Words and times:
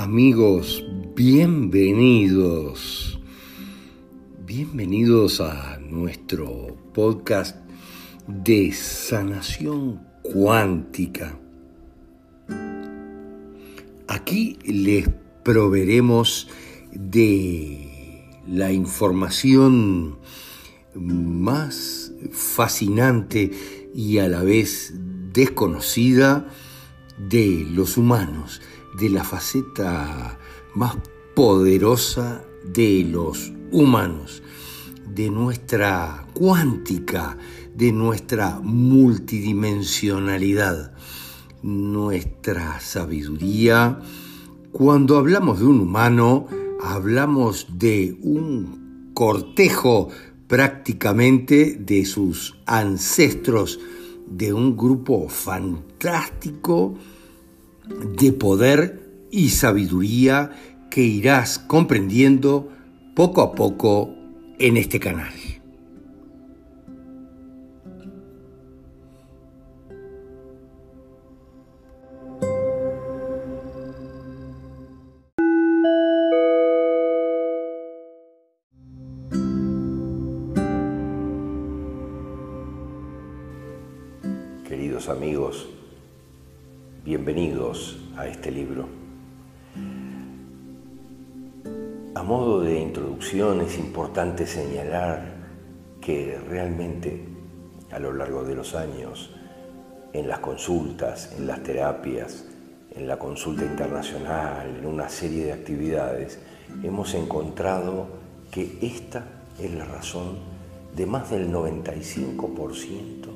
Amigos, 0.00 0.82
bienvenidos. 1.14 3.20
Bienvenidos 4.46 5.42
a 5.42 5.78
nuestro 5.78 6.74
podcast 6.94 7.54
de 8.26 8.72
sanación 8.72 10.00
cuántica. 10.22 11.38
Aquí 14.08 14.58
les 14.64 15.10
proveeremos 15.44 16.48
de 16.92 18.40
la 18.48 18.72
información 18.72 20.18
más 20.94 22.10
fascinante 22.32 23.50
y 23.94 24.16
a 24.16 24.28
la 24.28 24.42
vez 24.42 24.94
desconocida 25.34 26.48
de 27.18 27.66
los 27.70 27.98
humanos, 27.98 28.62
de 28.98 29.10
la 29.10 29.24
faceta 29.24 30.38
más 30.74 30.96
poderosa 31.34 32.44
de 32.64 33.06
los 33.10 33.52
humanos, 33.72 34.42
de 35.06 35.30
nuestra 35.30 36.26
cuántica, 36.34 37.38
de 37.74 37.92
nuestra 37.92 38.60
multidimensionalidad, 38.62 40.92
nuestra 41.62 42.78
sabiduría. 42.80 44.00
Cuando 44.72 45.16
hablamos 45.18 45.60
de 45.60 45.66
un 45.66 45.80
humano, 45.80 46.46
hablamos 46.82 47.66
de 47.78 48.18
un 48.22 49.12
cortejo 49.14 50.08
prácticamente 50.46 51.76
de 51.78 52.04
sus 52.04 52.56
ancestros, 52.66 53.80
de 54.26 54.52
un 54.52 54.76
grupo 54.76 55.28
fantástico 55.28 56.96
de 58.18 58.32
poder 58.32 59.00
y 59.30 59.50
sabiduría 59.50 60.50
que 60.90 61.02
irás 61.02 61.58
comprendiendo 61.58 62.68
poco 63.14 63.42
a 63.42 63.52
poco 63.52 64.14
en 64.58 64.76
este 64.76 65.00
canal. 65.00 65.59
Importante 94.20 94.46
señalar 94.46 95.22
que 95.98 96.38
realmente 96.46 97.24
a 97.90 97.98
lo 97.98 98.12
largo 98.12 98.44
de 98.44 98.54
los 98.54 98.74
años, 98.74 99.30
en 100.12 100.28
las 100.28 100.40
consultas, 100.40 101.32
en 101.38 101.46
las 101.46 101.62
terapias, 101.62 102.44
en 102.90 103.08
la 103.08 103.18
consulta 103.18 103.64
internacional, 103.64 104.76
en 104.76 104.84
una 104.84 105.08
serie 105.08 105.46
de 105.46 105.52
actividades, 105.54 106.38
hemos 106.82 107.14
encontrado 107.14 108.08
que 108.50 108.76
esta 108.82 109.24
es 109.58 109.72
la 109.72 109.86
razón 109.86 110.36
de 110.94 111.06
más 111.06 111.30
del 111.30 111.50
95% 111.50 113.26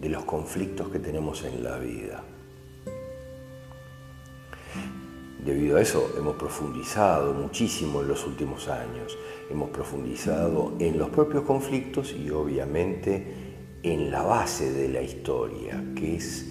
de 0.00 0.08
los 0.08 0.24
conflictos 0.24 0.88
que 0.88 1.00
tenemos 1.00 1.44
en 1.44 1.62
la 1.62 1.76
vida. 1.76 2.22
Debido 5.44 5.78
a 5.78 5.80
eso 5.80 6.12
hemos 6.18 6.36
profundizado 6.36 7.32
muchísimo 7.32 8.02
en 8.02 8.08
los 8.08 8.26
últimos 8.26 8.68
años, 8.68 9.16
hemos 9.50 9.70
profundizado 9.70 10.74
en 10.78 10.98
los 10.98 11.08
propios 11.08 11.44
conflictos 11.44 12.12
y 12.12 12.30
obviamente 12.30 13.78
en 13.82 14.10
la 14.10 14.22
base 14.22 14.72
de 14.72 14.88
la 14.88 15.00
historia, 15.00 15.82
que 15.96 16.16
es 16.16 16.46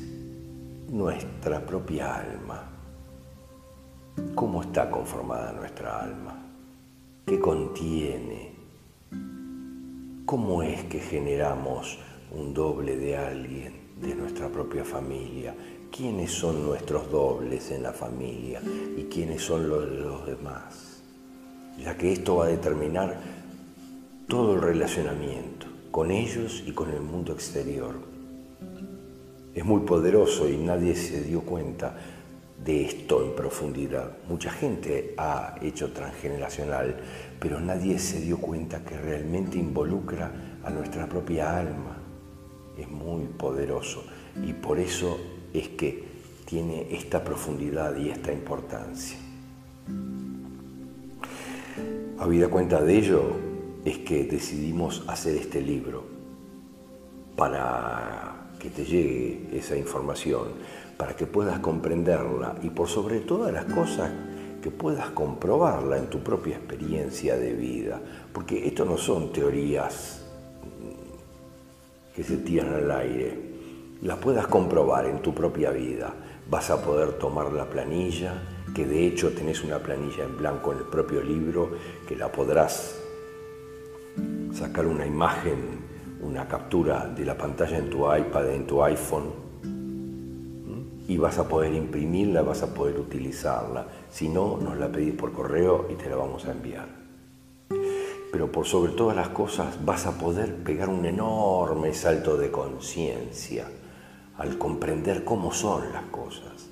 nuestra 0.90 1.66
propia 1.66 2.16
alma. 2.16 2.64
¿Cómo 4.34 4.64
está 4.64 4.90
conformada 4.90 5.54
nuestra 5.54 6.04
alma? 6.04 6.36
¿Qué 7.26 7.40
contiene? 7.40 8.54
¿Cómo 10.26 10.64
es 10.64 10.84
que 10.86 11.00
generamos 11.00 12.00
un 12.32 12.54
doble 12.54 12.98
de 12.98 13.18
alguien 13.18 13.90
de 14.00 14.16
nuestra 14.16 14.48
propia 14.48 14.84
familia. 14.84 15.54
¿Quiénes 15.92 16.32
son 16.32 16.66
nuestros 16.66 17.12
dobles 17.12 17.72
en 17.72 17.84
la 17.84 17.92
familia 17.92 18.62
y 18.98 19.04
quiénes 19.04 19.42
son 19.42 19.68
los 19.68 19.90
de 19.90 19.98
los 19.98 20.26
demás? 20.26 21.02
Ya 21.78 21.98
que 21.98 22.14
esto 22.14 22.38
va 22.38 22.46
a 22.46 22.50
determinar 22.50 23.20
todo 24.28 24.56
el 24.56 24.62
relacionamiento 24.62 25.68
con 25.92 26.12
ellos 26.12 26.64
y 26.66 26.72
con 26.72 26.92
el 26.92 27.02
mundo 27.02 27.34
exterior. 27.34 27.96
Es 29.54 29.66
muy 29.66 29.82
poderoso 29.82 30.48
y 30.48 30.58
nadie 30.58 30.96
se 30.96 31.24
dio 31.24 31.42
cuenta 31.42 31.98
de 32.64 32.86
esto 32.86 33.24
en 33.26 33.36
profundidad. 33.36 34.18
Mucha 34.28 34.52
gente 34.52 35.16
ha 35.18 35.56
hecho 35.62 35.92
transgeneracional, 35.92 36.98
pero 37.40 37.60
nadie 37.60 38.00
se 38.00 38.22
dio 38.22 38.38
cuenta 38.38 38.84
que 38.84 38.98
realmente 38.98 39.58
involucra 39.58 40.60
a 40.64 40.70
nuestra 40.70 41.08
propia 41.08 41.58
alma 41.58 41.98
es 42.78 42.90
muy 42.90 43.26
poderoso 43.26 44.04
y 44.46 44.54
por 44.54 44.80
eso 44.80 45.18
es 45.54 45.70
que 45.70 46.04
tiene 46.46 46.88
esta 46.92 47.24
profundidad 47.24 47.96
y 47.98 48.10
esta 48.10 48.34
importancia. 48.34 49.18
Habida 52.18 52.50
cuenta 52.50 52.82
de 52.82 52.98
ello, 52.98 53.22
es 53.86 54.00
que 54.00 54.26
decidimos 54.26 55.04
hacer 55.08 55.38
este 55.38 55.62
libro 55.62 56.04
para 57.36 58.50
que 58.60 58.70
te 58.70 58.84
llegue 58.84 59.48
esa 59.54 59.78
información, 59.78 60.50
para 60.98 61.16
que 61.16 61.26
puedas 61.26 61.60
comprenderla 61.60 62.56
y 62.62 62.70
por 62.70 62.90
sobre 62.90 63.22
todas 63.22 63.54
las 63.54 63.66
cosas 63.66 64.12
que 64.62 64.70
puedas 64.70 65.12
comprobarla 65.12 65.98
en 65.98 66.10
tu 66.10 66.20
propia 66.20 66.58
experiencia 66.58 67.38
de 67.38 67.54
vida, 67.54 68.02
porque 68.34 68.68
esto 68.68 68.84
no 68.84 68.98
son 68.98 69.32
teorías 69.32 70.26
que 72.14 72.24
se 72.24 72.38
tiran 72.38 72.74
al 72.74 72.92
aire, 72.92 73.49
las 74.02 74.18
puedas 74.18 74.48
comprobar 74.48 75.06
en 75.06 75.22
tu 75.22 75.34
propia 75.34 75.72
vida. 75.72 76.14
Vas 76.50 76.70
a 76.70 76.82
poder 76.82 77.14
tomar 77.14 77.52
la 77.52 77.66
planilla, 77.66 78.34
que 78.74 78.86
de 78.86 79.06
hecho 79.06 79.34
tenés 79.34 79.64
una 79.64 79.80
planilla 79.80 80.24
en 80.24 80.38
blanco 80.38 80.72
en 80.72 80.80
el 80.80 80.86
propio 80.86 81.22
libro, 81.22 81.72
que 82.08 82.16
la 82.16 82.32
podrás 82.32 83.00
sacar 84.54 84.88
una 84.88 85.06
imagen, 85.06 85.58
una 86.22 86.48
captura 86.48 87.08
de 87.08 87.26
la 87.26 87.38
pantalla 87.38 87.78
en 87.78 87.90
tu 87.90 88.14
iPad, 88.14 88.50
en 88.52 88.68
tu 88.68 88.84
iPhone, 88.84 89.50
y 91.08 91.18
vas 91.18 91.40
a 91.40 91.48
poder 91.48 91.74
imprimirla, 91.74 92.42
vas 92.42 92.64
a 92.64 92.74
poder 92.74 93.00
utilizarla. 93.00 93.88
Si 94.10 94.30
no, 94.30 94.58
nos 94.58 94.78
la 94.78 94.92
pedís 94.92 95.16
por 95.16 95.34
correo 95.34 95.88
y 95.90 95.96
te 95.96 96.10
la 96.10 96.16
vamos 96.16 96.46
a 96.46 96.52
enviar 96.52 97.00
pero 98.32 98.52
por 98.52 98.68
sobre 98.68 98.92
todas 98.92 99.16
las 99.16 99.30
cosas 99.30 99.84
vas 99.84 100.06
a 100.06 100.20
poder 100.20 100.56
pegar 100.58 100.88
un 100.88 101.04
enorme 101.04 101.96
salto 101.96 102.38
de 102.38 102.52
conciencia 102.52 103.66
al 104.40 104.58
comprender 104.58 105.26
cómo 105.26 105.54
son 105.54 105.92
las 105.92 106.06
cosas, 106.06 106.70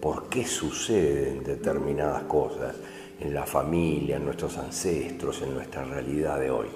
por 0.00 0.28
qué 0.30 0.46
suceden 0.46 1.44
determinadas 1.44 2.22
cosas 2.22 2.74
en 3.20 3.34
la 3.34 3.44
familia, 3.44 4.16
en 4.16 4.24
nuestros 4.24 4.56
ancestros, 4.56 5.42
en 5.42 5.54
nuestra 5.54 5.84
realidad 5.84 6.40
de 6.40 6.50
hoy. 6.50 6.68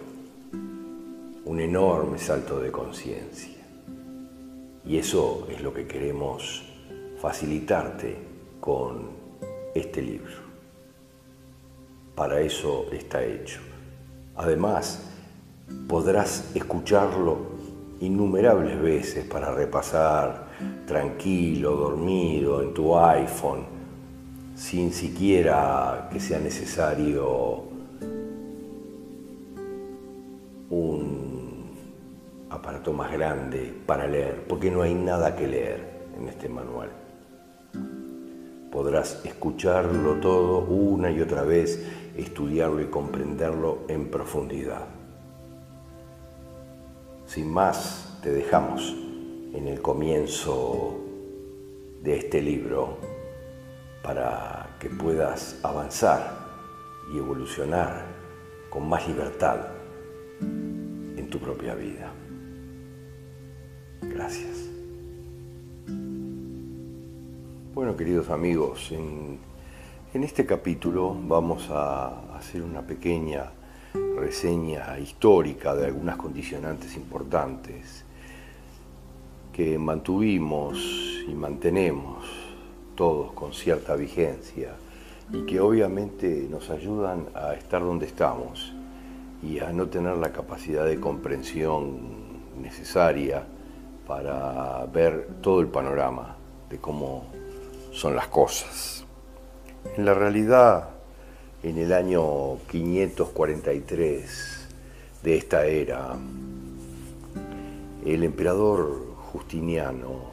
Un 1.47 1.61
enorme 1.61 2.19
salto 2.19 2.61
de 2.61 2.71
conciencia. 2.71 3.59
Y 4.85 4.99
eso 4.99 5.47
es 5.51 5.63
lo 5.63 5.73
que 5.73 5.87
queremos 5.87 6.65
facilitarte 7.19 8.17
con 8.61 9.09
este 9.75 10.03
libro. 10.03 10.51
Para 12.15 12.41
eso 12.41 12.87
está 12.93 13.25
hecho. 13.25 13.61
Además, 14.37 15.03
podrás 15.89 16.51
escucharlo 16.55 17.60
innumerables 18.01 18.81
veces 18.81 19.25
para 19.25 19.53
repasar 19.53 20.49
tranquilo, 20.87 21.77
dormido, 21.77 22.63
en 22.63 22.75
tu 22.75 22.97
iPhone, 22.97 23.65
sin 24.57 24.93
siquiera 24.93 26.09
que 26.13 26.19
sea 26.19 26.39
necesario 26.39 27.65
un 30.71 31.71
aparato 32.49 32.93
más 32.93 33.13
grande 33.13 33.73
para 33.87 34.07
leer, 34.07 34.45
porque 34.49 34.71
no 34.71 34.83
hay 34.83 34.95
nada 34.95 35.37
que 35.37 35.47
leer 35.47 36.01
en 36.19 36.29
este 36.29 36.49
manual. 36.49 36.91
Podrás 38.71 39.21
escucharlo 39.25 40.15
todo 40.15 40.61
una 40.61 41.11
y 41.11 41.21
otra 41.21 41.43
vez 41.43 41.85
estudiarlo 42.17 42.81
y 42.81 42.87
comprenderlo 42.87 43.81
en 43.89 44.09
profundidad. 44.09 45.00
Sin 47.31 47.49
más, 47.53 48.19
te 48.25 48.33
dejamos 48.33 48.93
en 49.55 49.69
el 49.69 49.81
comienzo 49.81 50.99
de 52.03 52.17
este 52.17 52.43
libro 52.43 52.99
para 54.03 54.77
que 54.81 54.91
puedas 54.91 55.61
avanzar 55.63 56.37
y 57.15 57.19
evolucionar 57.19 58.05
con 58.69 58.89
más 58.89 59.07
libertad 59.07 59.61
en 60.41 61.29
tu 61.31 61.39
propia 61.39 61.77
vida. 61.77 62.13
Gracias. 64.03 64.69
Bueno, 67.73 67.97
queridos 67.97 68.29
amigos, 68.29 68.91
en, 68.91 69.39
en 70.15 70.25
este 70.25 70.45
capítulo 70.45 71.17
vamos 71.29 71.71
a 71.71 72.37
hacer 72.37 72.61
una 72.61 72.83
pequeña 72.83 73.53
reseña 73.95 74.99
histórica 74.99 75.75
de 75.75 75.87
algunas 75.87 76.17
condicionantes 76.17 76.97
importantes 76.97 78.05
que 79.53 79.79
mantuvimos 79.79 80.79
y 81.29 81.35
mantenemos 81.35 82.25
todos 82.95 83.33
con 83.33 83.53
cierta 83.53 83.97
vigencia 83.97 84.73
y 85.33 85.47
que 85.47 85.61
obviamente 85.61 86.47
nos 86.51 86.71
ayudan 86.71 87.27
a 87.35 87.55
estar 87.55 87.83
donde 87.83 88.07
estamos 88.07 88.73
y 89.43 89.59
a 89.61 89.73
no 89.73 89.87
tener 89.89 90.17
la 90.17 90.33
capacidad 90.33 90.85
de 90.85 91.01
comprensión 91.01 91.99
necesaria 92.61 93.45
para 94.07 94.85
ver 94.87 95.29
todo 95.41 95.61
el 95.61 95.69
panorama 95.69 96.37
de 96.69 96.79
cómo 96.79 97.25
son 97.93 98.15
las 98.15 98.29
cosas. 98.29 99.05
En 99.97 100.05
la 100.05 100.15
realidad, 100.15 100.91
en 101.63 101.77
el 101.77 101.93
año 101.93 102.57
543 102.71 104.69
de 105.23 105.37
esta 105.37 105.67
era, 105.67 106.17
el 108.07 108.25
emperador 108.25 109.15
Justiniano, 109.31 110.31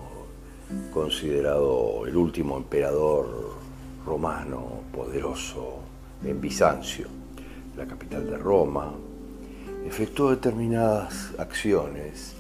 considerado 0.94 2.06
el 2.08 2.16
último 2.16 2.56
emperador 2.56 3.56
romano 4.06 4.84
poderoso 4.94 5.80
en 6.24 6.40
Bizancio, 6.40 7.08
la 7.76 7.86
capital 7.86 8.26
de 8.26 8.38
Roma, 8.38 8.94
efectuó 9.86 10.30
determinadas 10.30 11.34
acciones 11.38 12.36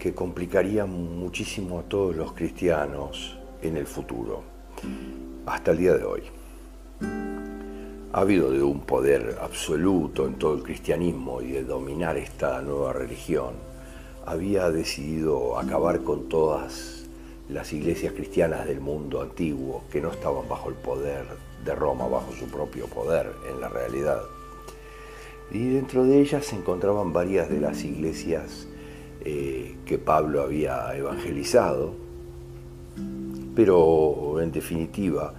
que 0.00 0.14
complicarían 0.14 0.90
muchísimo 0.90 1.78
a 1.78 1.82
todos 1.84 2.16
los 2.16 2.32
cristianos 2.32 3.38
en 3.62 3.76
el 3.76 3.86
futuro, 3.86 4.42
hasta 5.46 5.70
el 5.70 5.78
día 5.78 5.94
de 5.94 6.04
hoy 6.04 6.22
habido 8.16 8.50
de 8.50 8.62
un 8.62 8.80
poder 8.80 9.36
absoluto 9.42 10.26
en 10.26 10.36
todo 10.36 10.54
el 10.54 10.62
cristianismo 10.62 11.42
y 11.42 11.52
de 11.52 11.64
dominar 11.64 12.16
esta 12.16 12.62
nueva 12.62 12.94
religión, 12.94 13.52
había 14.24 14.70
decidido 14.70 15.58
acabar 15.58 16.00
con 16.00 16.26
todas 16.26 17.04
las 17.50 17.74
iglesias 17.74 18.14
cristianas 18.14 18.66
del 18.66 18.80
mundo 18.80 19.20
antiguo 19.20 19.84
que 19.92 20.00
no 20.00 20.10
estaban 20.10 20.48
bajo 20.48 20.70
el 20.70 20.76
poder 20.76 21.26
de 21.62 21.74
Roma, 21.74 22.08
bajo 22.08 22.32
su 22.32 22.46
propio 22.46 22.86
poder 22.86 23.30
en 23.50 23.60
la 23.60 23.68
realidad. 23.68 24.22
Y 25.50 25.68
dentro 25.68 26.04
de 26.04 26.18
ellas 26.18 26.46
se 26.46 26.56
encontraban 26.56 27.12
varias 27.12 27.50
de 27.50 27.60
las 27.60 27.84
iglesias 27.84 28.66
eh, 29.26 29.76
que 29.84 29.98
Pablo 29.98 30.40
había 30.40 30.96
evangelizado, 30.96 31.92
pero 33.54 34.40
en 34.40 34.52
definitiva, 34.52 35.34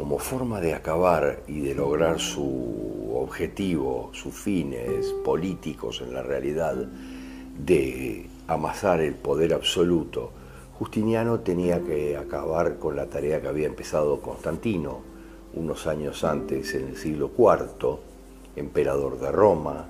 como 0.00 0.18
forma 0.18 0.62
de 0.62 0.72
acabar 0.72 1.42
y 1.46 1.60
de 1.60 1.74
lograr 1.74 2.20
su 2.20 3.12
objetivo, 3.14 4.08
sus 4.14 4.32
fines 4.32 5.12
políticos 5.22 6.00
en 6.00 6.14
la 6.14 6.22
realidad, 6.22 6.74
de 6.74 8.26
amasar 8.46 9.02
el 9.02 9.14
poder 9.14 9.52
absoluto, 9.52 10.30
Justiniano 10.78 11.40
tenía 11.40 11.84
que 11.84 12.16
acabar 12.16 12.78
con 12.78 12.96
la 12.96 13.10
tarea 13.10 13.42
que 13.42 13.48
había 13.48 13.66
empezado 13.66 14.22
Constantino 14.22 15.02
unos 15.52 15.86
años 15.86 16.24
antes, 16.24 16.74
en 16.74 16.88
el 16.88 16.96
siglo 16.96 17.30
IV, 17.36 17.98
emperador 18.56 19.20
de 19.20 19.30
Roma, 19.30 19.84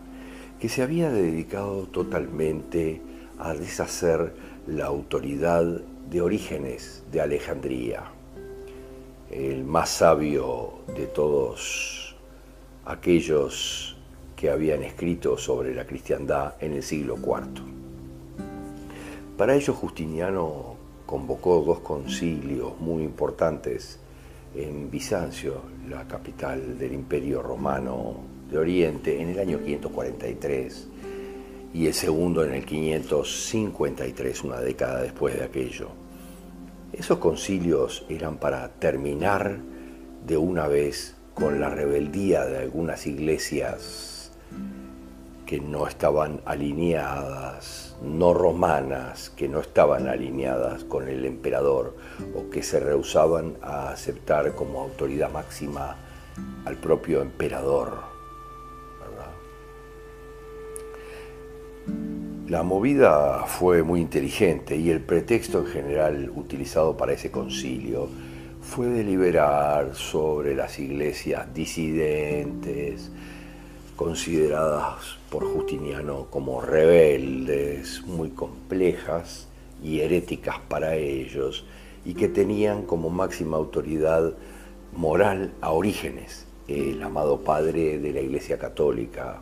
que 0.59 0.69
se 0.69 0.83
había 0.83 1.13
dedicado 1.13 1.85
totalmente 1.85 3.01
a 3.39 3.55
deshacer 3.55 4.35
la 4.67 4.87
autoridad 4.87 5.65
de 6.11 6.21
Orígenes 6.21 7.05
de 7.13 7.21
Alejandría 7.21 8.11
el 9.31 9.65
más 9.65 9.91
sabio 9.91 10.73
de 10.97 11.07
todos 11.07 12.17
aquellos 12.85 13.97
que 14.35 14.51
habían 14.51 14.83
escrito 14.83 15.39
sobre 15.39 15.75
la 15.75 15.87
cristiandad 15.87 16.55
en 16.61 16.73
el 16.73 16.83
siglo 16.83 17.17
IV. 17.17 17.63
Para 19.37 19.55
ello 19.55 19.73
Justiniano 19.73 20.75
convocó 21.07 21.63
dos 21.63 21.81
concilios 21.81 22.79
muy 22.81 23.03
importantes 23.05 23.99
en 24.55 24.91
Bizancio, 24.91 25.61
la 25.89 26.07
capital 26.09 26.79
del 26.79 26.93
Imperio 26.93 27.41
Romano 27.41 28.17
de 28.51 28.59
Oriente, 28.59 29.21
en 29.21 29.29
el 29.29 29.39
año 29.39 29.61
543 29.61 30.89
y 31.73 31.87
el 31.87 31.95
segundo 31.95 32.45
en 32.45 32.53
el 32.53 32.65
553, 32.65 34.45
una 34.45 34.61
década 34.61 35.03
después 35.03 35.37
de 35.37 35.45
aquello. 35.45 35.89
Esos 36.93 37.19
concilios 37.19 38.05
eran 38.09 38.39
para 38.39 38.69
terminar 38.69 39.59
de 40.27 40.37
una 40.37 40.67
vez 40.67 41.15
con 41.35 41.61
la 41.61 41.71
rebeldía 41.71 42.45
de 42.45 42.59
algunas 42.59 43.07
iglesias 43.07 44.33
que 45.47 45.61
no 45.61 45.87
estaban 45.87 46.41
alineadas, 46.45 47.97
no 48.03 48.35
romanas, 48.35 49.31
que 49.31 49.49
no 49.49 49.61
estaban 49.61 50.09
alineadas 50.09 50.85
con 50.85 51.09
el 51.09 51.25
emperador 51.25 51.97
o 52.35 52.51
que 52.51 52.63
se 52.63 52.81
rehusaban 52.81 53.57
a 53.63 53.91
aceptar 53.91 54.55
como 54.55 54.81
autoridad 54.81 55.31
máxima 55.31 55.97
al 56.65 56.77
propio 56.77 57.23
emperador. 57.23 58.11
La 62.51 62.65
movida 62.65 63.45
fue 63.47 63.85
muy 63.85 64.01
inteligente 64.01 64.75
y 64.75 64.91
el 64.91 65.01
pretexto 65.01 65.61
en 65.61 65.67
general 65.67 66.33
utilizado 66.35 66.97
para 66.97 67.13
ese 67.13 67.31
concilio 67.31 68.09
fue 68.61 68.89
deliberar 68.89 69.95
sobre 69.95 70.57
las 70.57 70.81
iglesias 70.81 71.47
disidentes, 71.55 73.13
consideradas 73.95 75.17
por 75.31 75.45
Justiniano 75.45 76.27
como 76.29 76.61
rebeldes, 76.61 78.03
muy 78.05 78.31
complejas 78.31 79.47
y 79.81 80.01
heréticas 80.01 80.57
para 80.69 80.97
ellos, 80.97 81.65
y 82.05 82.15
que 82.15 82.27
tenían 82.27 82.83
como 82.83 83.11
máxima 83.11 83.59
autoridad 83.59 84.33
moral 84.93 85.53
a 85.61 85.71
Orígenes, 85.71 86.49
el 86.67 87.01
amado 87.01 87.43
padre 87.43 88.01
de 88.01 88.13
la 88.13 88.21
Iglesia 88.23 88.59
Católica, 88.59 89.41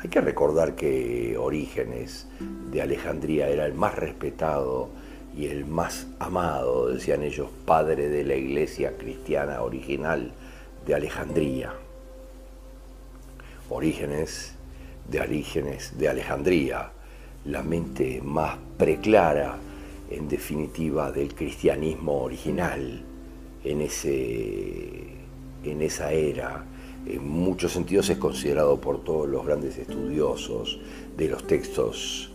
hay 0.00 0.08
que 0.08 0.20
recordar 0.20 0.76
que 0.76 1.36
Orígenes 1.36 2.26
de 2.70 2.82
Alejandría 2.82 3.48
era 3.48 3.66
el 3.66 3.74
más 3.74 3.96
respetado 3.96 4.90
y 5.36 5.46
el 5.46 5.66
más 5.66 6.06
amado, 6.20 6.88
decían 6.88 7.22
ellos, 7.22 7.48
padre 7.64 8.08
de 8.08 8.24
la 8.24 8.36
iglesia 8.36 8.96
cristiana 8.96 9.62
original 9.62 10.32
de 10.86 10.94
Alejandría. 10.94 11.72
Orígenes 13.70 14.54
de 15.08 15.20
Orígenes 15.20 15.98
de 15.98 16.08
Alejandría, 16.08 16.90
la 17.44 17.62
mente 17.62 18.20
más 18.22 18.56
preclara, 18.76 19.56
en 20.10 20.28
definitiva, 20.28 21.10
del 21.10 21.34
cristianismo 21.34 22.22
original 22.22 23.02
en, 23.64 23.80
ese, 23.80 25.02
en 25.64 25.82
esa 25.82 26.12
era 26.12 26.64
en 27.06 27.28
muchos 27.28 27.72
sentidos 27.72 28.10
es 28.10 28.18
considerado 28.18 28.80
por 28.80 29.02
todos 29.04 29.28
los 29.28 29.44
grandes 29.44 29.78
estudiosos 29.78 30.80
de 31.16 31.28
los 31.28 31.46
textos 31.46 32.30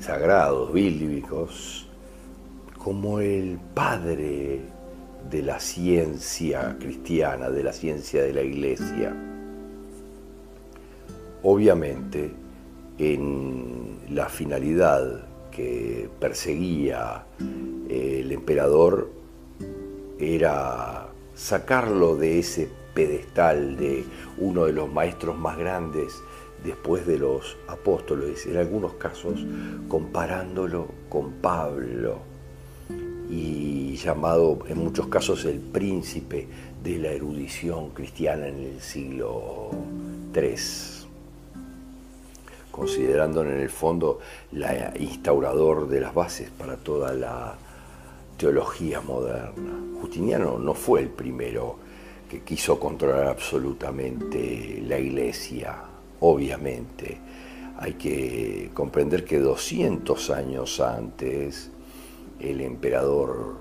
sagrados, 0.00 0.72
bíblicos, 0.72 1.86
como 2.76 3.20
el 3.20 3.58
padre 3.74 4.60
de 5.30 5.42
la 5.42 5.60
ciencia 5.60 6.76
cristiana, 6.78 7.50
de 7.50 7.62
la 7.62 7.72
ciencia 7.72 8.22
de 8.22 8.32
la 8.32 8.42
iglesia. 8.42 9.14
Obviamente, 11.42 12.32
en 12.98 13.98
la 14.10 14.28
finalidad 14.28 15.26
que 15.50 16.08
perseguía 16.18 17.24
el 17.88 18.32
emperador 18.32 19.10
era 20.18 21.08
sacarlo 21.34 22.16
de 22.16 22.40
ese 22.40 22.68
pedestal 22.94 23.76
de 23.76 24.04
uno 24.38 24.64
de 24.64 24.72
los 24.72 24.92
maestros 24.92 25.38
más 25.38 25.56
grandes 25.56 26.22
después 26.64 27.06
de 27.06 27.18
los 27.18 27.56
apóstoles, 27.68 28.46
en 28.46 28.56
algunos 28.56 28.94
casos 28.94 29.44
comparándolo 29.88 30.88
con 31.08 31.32
Pablo 31.34 32.18
y 33.30 33.96
llamado 33.96 34.58
en 34.68 34.78
muchos 34.78 35.06
casos 35.08 35.44
el 35.44 35.58
príncipe 35.58 36.48
de 36.82 36.98
la 36.98 37.10
erudición 37.10 37.90
cristiana 37.90 38.48
en 38.48 38.58
el 38.58 38.80
siglo 38.80 39.70
III, 40.34 40.54
considerando 42.70 43.42
en 43.42 43.60
el 43.60 43.70
fondo 43.70 44.20
la 44.52 44.94
instaurador 44.98 45.88
de 45.88 46.00
las 46.00 46.14
bases 46.14 46.50
para 46.50 46.76
toda 46.76 47.12
la 47.12 47.56
teología 48.36 49.00
moderna. 49.00 49.74
Justiniano 50.00 50.58
no 50.58 50.74
fue 50.74 51.00
el 51.00 51.08
primero 51.08 51.87
que 52.28 52.42
quiso 52.42 52.78
controlar 52.78 53.26
absolutamente 53.28 54.82
la 54.86 54.98
iglesia, 54.98 55.76
obviamente. 56.20 57.18
Hay 57.78 57.94
que 57.94 58.70
comprender 58.74 59.24
que 59.24 59.38
200 59.38 60.30
años 60.30 60.80
antes, 60.80 61.70
el 62.38 62.60
emperador 62.60 63.56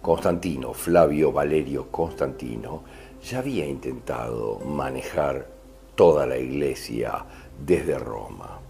Constantino, 0.00 0.72
Flavio 0.72 1.32
Valerio 1.32 1.90
Constantino, 1.90 2.82
ya 3.22 3.40
había 3.40 3.66
intentado 3.66 4.60
manejar 4.60 5.48
toda 5.94 6.26
la 6.26 6.38
iglesia 6.38 7.24
desde 7.64 7.98
Roma, 7.98 8.60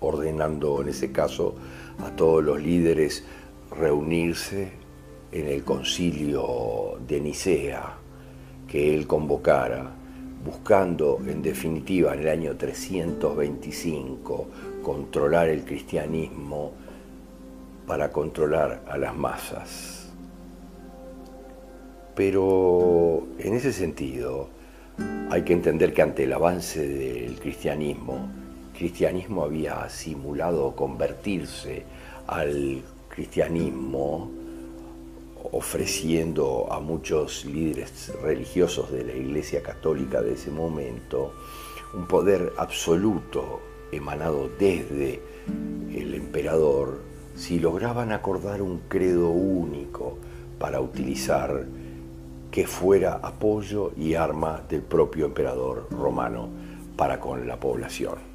ordenando 0.00 0.82
en 0.82 0.88
ese 0.88 1.12
caso 1.12 1.54
a 2.04 2.10
todos 2.16 2.42
los 2.42 2.60
líderes 2.60 3.24
reunirse 3.70 4.83
en 5.34 5.48
el 5.48 5.64
concilio 5.64 6.96
de 7.08 7.20
Nicea 7.20 7.98
que 8.68 8.94
él 8.94 9.06
convocara, 9.08 9.90
buscando 10.44 11.18
en 11.26 11.42
definitiva 11.42 12.14
en 12.14 12.20
el 12.20 12.28
año 12.28 12.56
325 12.56 14.46
controlar 14.82 15.48
el 15.48 15.64
cristianismo 15.64 16.72
para 17.84 18.12
controlar 18.12 18.82
a 18.86 18.96
las 18.96 19.16
masas. 19.16 20.12
Pero 22.14 23.26
en 23.40 23.54
ese 23.54 23.72
sentido 23.72 24.48
hay 25.30 25.42
que 25.42 25.52
entender 25.52 25.92
que 25.92 26.02
ante 26.02 26.24
el 26.24 26.32
avance 26.32 26.86
del 26.86 27.40
cristianismo, 27.40 28.28
cristianismo 28.72 29.42
había 29.42 29.88
simulado 29.88 30.76
convertirse 30.76 31.82
al 32.28 32.82
cristianismo 33.08 34.43
ofreciendo 35.52 36.72
a 36.72 36.80
muchos 36.80 37.44
líderes 37.44 38.12
religiosos 38.22 38.90
de 38.90 39.04
la 39.04 39.12
Iglesia 39.12 39.62
Católica 39.62 40.22
de 40.22 40.34
ese 40.34 40.50
momento 40.50 41.34
un 41.94 42.06
poder 42.06 42.52
absoluto 42.56 43.60
emanado 43.92 44.50
desde 44.58 45.20
el 45.94 46.14
emperador 46.14 47.00
si 47.36 47.58
lograban 47.58 48.12
acordar 48.12 48.62
un 48.62 48.80
credo 48.88 49.28
único 49.30 50.18
para 50.58 50.80
utilizar 50.80 51.66
que 52.50 52.66
fuera 52.66 53.14
apoyo 53.14 53.92
y 53.96 54.14
arma 54.14 54.62
del 54.68 54.82
propio 54.82 55.26
emperador 55.26 55.88
romano 55.90 56.48
para 56.96 57.18
con 57.18 57.46
la 57.46 57.58
población. 57.58 58.34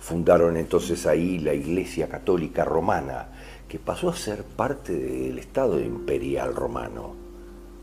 Fundaron 0.00 0.56
entonces 0.56 1.06
ahí 1.06 1.38
la 1.38 1.54
Iglesia 1.54 2.08
Católica 2.08 2.64
Romana, 2.64 3.28
que 3.70 3.78
pasó 3.78 4.08
a 4.08 4.16
ser 4.16 4.42
parte 4.42 4.92
del 4.92 5.38
Estado 5.38 5.80
imperial 5.80 6.56
romano. 6.56 7.14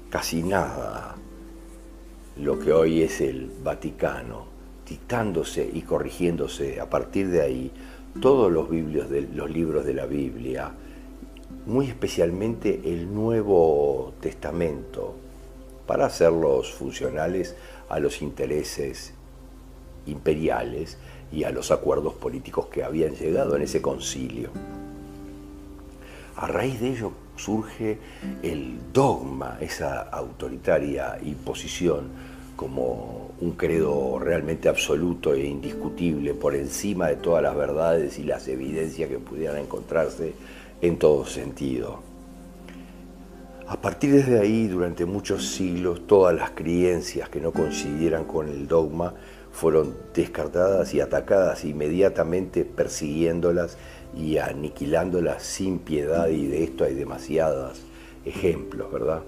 Casi 0.10 0.44
nada 0.44 1.16
lo 2.36 2.60
que 2.60 2.74
hoy 2.74 3.04
es 3.04 3.22
el 3.22 3.50
Vaticano, 3.64 4.48
dictándose 4.86 5.68
y 5.74 5.84
corrigiéndose 5.84 6.82
a 6.82 6.90
partir 6.90 7.30
de 7.30 7.42
ahí 7.42 7.72
todos 8.22 8.52
los, 8.52 8.68
los 8.70 9.50
libros 9.50 9.86
de 9.86 9.94
la 9.94 10.06
Biblia, 10.06 10.74
muy 11.66 11.88
especialmente 11.88 12.82
el 12.84 13.14
Nuevo 13.14 14.14
Testamento, 14.20 15.16
para 15.86 16.08
hacerlos 16.08 16.74
funcionales 16.74 17.56
a 17.88 18.00
los 18.00 18.22
intereses 18.22 19.14
imperiales 20.06 20.98
y 21.32 21.46
a 21.46 21.52
los 21.52 21.72
acuerdos 21.72 22.14
políticos 22.16 22.66
que 22.66 22.84
habían 22.84 23.16
llegado 23.16 23.56
en 23.56 23.62
ese 23.62 23.82
concilio. 23.82 24.50
A 26.38 26.46
raíz 26.46 26.80
de 26.80 26.92
ello 26.92 27.12
surge 27.36 27.98
el 28.44 28.78
dogma, 28.94 29.58
esa 29.60 30.02
autoritaria 30.02 31.18
imposición 31.24 32.10
como 32.56 33.32
un 33.42 33.52
credo 33.54 34.20
realmente 34.20 34.70
absoluto 34.70 35.34
e 35.34 35.48
indiscutible 35.48 36.36
por 36.36 36.54
encima 36.54 37.08
de 37.08 37.16
todas 37.16 37.42
las 37.42 37.56
verdades 37.56 38.20
y 38.20 38.24
las 38.24 38.48
evidencias 38.48 39.10
que 39.10 39.18
pudieran 39.18 39.58
encontrarse 39.58 40.34
en 40.80 41.00
todo 41.00 41.26
sentido. 41.26 42.02
A 43.68 43.82
partir 43.82 44.24
de 44.24 44.40
ahí, 44.40 44.68
durante 44.68 45.06
muchos 45.06 45.48
siglos, 45.50 46.06
todas 46.06 46.36
las 46.36 46.52
creencias 46.52 47.30
que 47.30 47.42
no 47.42 47.52
coincidieran 47.52 48.26
con 48.26 48.48
el 48.48 48.68
dogma 48.68 49.16
fueron 49.52 49.96
descartadas 50.14 50.94
y 50.94 51.02
atacadas 51.02 51.66
inmediatamente, 51.66 52.64
persiguiéndolas 52.64 53.78
y 54.16 54.38
aniquilándolas 54.38 55.44
sin 55.44 55.80
piedad, 55.80 56.28
y 56.28 56.48
de 56.48 56.64
esto 56.64 56.84
hay 56.84 56.96
demasiados 56.96 57.82
ejemplos, 58.26 58.92
¿verdad? 58.92 59.24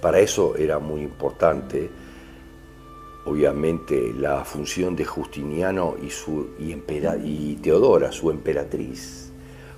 Para 0.00 0.20
eso 0.20 0.56
era 0.56 0.78
muy 0.78 1.00
importante, 1.02 1.90
obviamente, 3.24 4.12
la 4.18 4.44
función 4.44 4.94
de 4.94 5.04
Justiniano 5.04 5.96
y, 6.02 6.10
su, 6.10 6.50
y 6.58 7.54
Teodora, 7.56 8.12
su 8.12 8.30
emperatriz 8.30 9.26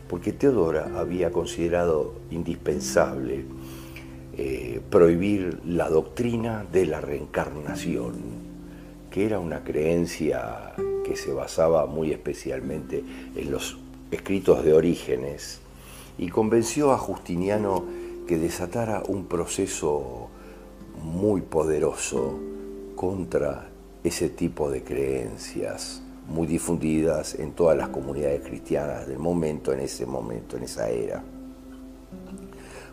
porque 0.08 0.32
Teodora 0.32 0.90
había 0.96 1.30
considerado 1.30 2.14
indispensable 2.30 3.44
eh, 4.36 4.80
prohibir 4.90 5.60
la 5.66 5.88
doctrina 5.88 6.64
de 6.72 6.86
la 6.86 7.00
reencarnación, 7.00 8.14
que 9.10 9.26
era 9.26 9.38
una 9.38 9.62
creencia 9.62 10.72
que 11.08 11.16
se 11.16 11.32
basaba 11.32 11.86
muy 11.86 12.12
especialmente 12.12 13.02
en 13.34 13.50
los 13.50 13.78
escritos 14.10 14.62
de 14.62 14.74
Orígenes, 14.74 15.60
y 16.18 16.28
convenció 16.28 16.92
a 16.92 16.98
Justiniano 16.98 17.84
que 18.26 18.36
desatara 18.36 19.02
un 19.06 19.24
proceso 19.24 20.28
muy 21.02 21.40
poderoso 21.40 22.38
contra 22.94 23.68
ese 24.04 24.28
tipo 24.28 24.70
de 24.70 24.82
creencias 24.82 26.02
muy 26.28 26.46
difundidas 26.46 27.34
en 27.36 27.52
todas 27.52 27.78
las 27.78 27.88
comunidades 27.88 28.42
cristianas 28.42 29.06
del 29.06 29.18
momento, 29.18 29.72
en 29.72 29.80
ese 29.80 30.04
momento, 30.04 30.58
en 30.58 30.64
esa 30.64 30.90
era, 30.90 31.22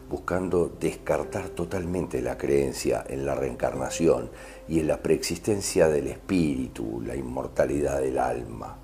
buscando 0.09 0.71
descartar 0.79 1.49
totalmente 1.49 2.21
la 2.21 2.37
creencia 2.37 3.03
en 3.07 3.25
la 3.25 3.35
reencarnación 3.35 4.29
y 4.67 4.79
en 4.79 4.87
la 4.87 4.97
preexistencia 4.97 5.87
del 5.87 6.07
espíritu, 6.07 7.01
la 7.05 7.15
inmortalidad 7.15 8.01
del 8.01 8.17
alma. 8.17 8.77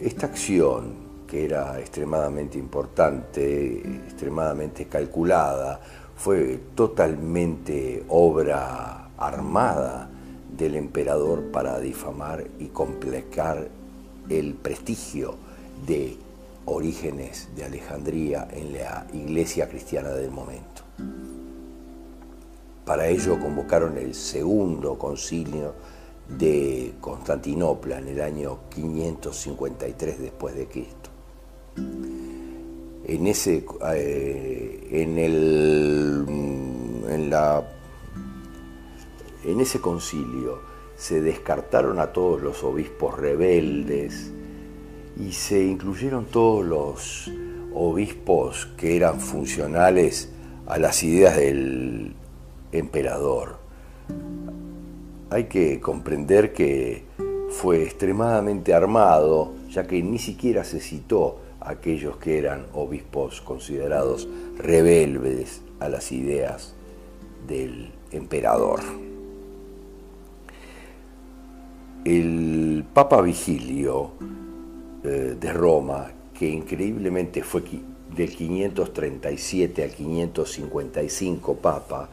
Esta 0.00 0.26
acción, 0.26 1.06
que 1.26 1.44
era 1.44 1.78
extremadamente 1.80 2.58
importante, 2.58 3.78
extremadamente 4.06 4.86
calculada, 4.86 5.80
fue 6.16 6.60
totalmente 6.74 8.04
obra 8.08 9.10
armada 9.18 10.08
del 10.56 10.76
emperador 10.76 11.50
para 11.50 11.78
difamar 11.78 12.46
y 12.58 12.66
complicar 12.68 13.68
el 14.28 14.54
prestigio 14.54 15.34
de 15.86 16.16
Orígenes 16.66 17.48
de 17.54 17.64
Alejandría 17.64 18.48
en 18.50 18.72
la 18.72 19.06
iglesia 19.12 19.68
cristiana 19.68 20.10
del 20.10 20.30
momento. 20.30 20.82
Para 22.84 23.08
ello 23.08 23.38
convocaron 23.38 23.98
el 23.98 24.14
segundo 24.14 24.98
concilio 24.98 25.74
de 26.28 26.94
Constantinopla 27.00 27.98
en 27.98 28.08
el 28.08 28.20
año 28.20 28.58
553 28.70 30.20
después 30.20 30.54
de 30.56 30.66
Cristo. 30.66 31.10
En 31.76 33.26
ese 33.26 33.64
eh, 33.92 34.88
en 34.90 35.18
el 35.18 36.26
en 37.08 37.30
la 37.30 37.64
en 39.44 39.60
ese 39.60 39.80
concilio 39.80 40.60
se 40.96 41.20
descartaron 41.20 42.00
a 42.00 42.12
todos 42.12 42.42
los 42.42 42.64
obispos 42.64 43.16
rebeldes 43.16 44.32
y 45.16 45.32
se 45.32 45.64
incluyeron 45.64 46.26
todos 46.26 46.64
los 46.64 47.30
obispos 47.74 48.66
que 48.76 48.96
eran 48.96 49.20
funcionales 49.20 50.30
a 50.66 50.78
las 50.78 51.02
ideas 51.02 51.36
del 51.36 52.14
emperador. 52.72 53.58
Hay 55.30 55.44
que 55.44 55.80
comprender 55.80 56.52
que 56.52 57.04
fue 57.50 57.82
extremadamente 57.82 58.74
armado, 58.74 59.52
ya 59.70 59.86
que 59.86 60.02
ni 60.02 60.18
siquiera 60.18 60.64
se 60.64 60.80
citó 60.80 61.38
a 61.60 61.70
aquellos 61.70 62.16
que 62.18 62.38
eran 62.38 62.66
obispos 62.74 63.40
considerados 63.40 64.28
rebeldes 64.58 65.62
a 65.80 65.88
las 65.88 66.12
ideas 66.12 66.74
del 67.46 67.90
emperador 68.12 68.80
el 72.06 72.84
Papa 72.94 73.20
Vigilio 73.20 74.12
eh, 75.06 75.36
de 75.38 75.52
Roma, 75.52 76.10
que 76.36 76.48
increíblemente 76.48 77.42
fue 77.42 77.62
del 78.14 78.34
537 78.34 79.82
al 79.82 79.90
555 79.90 81.56
Papa, 81.56 82.08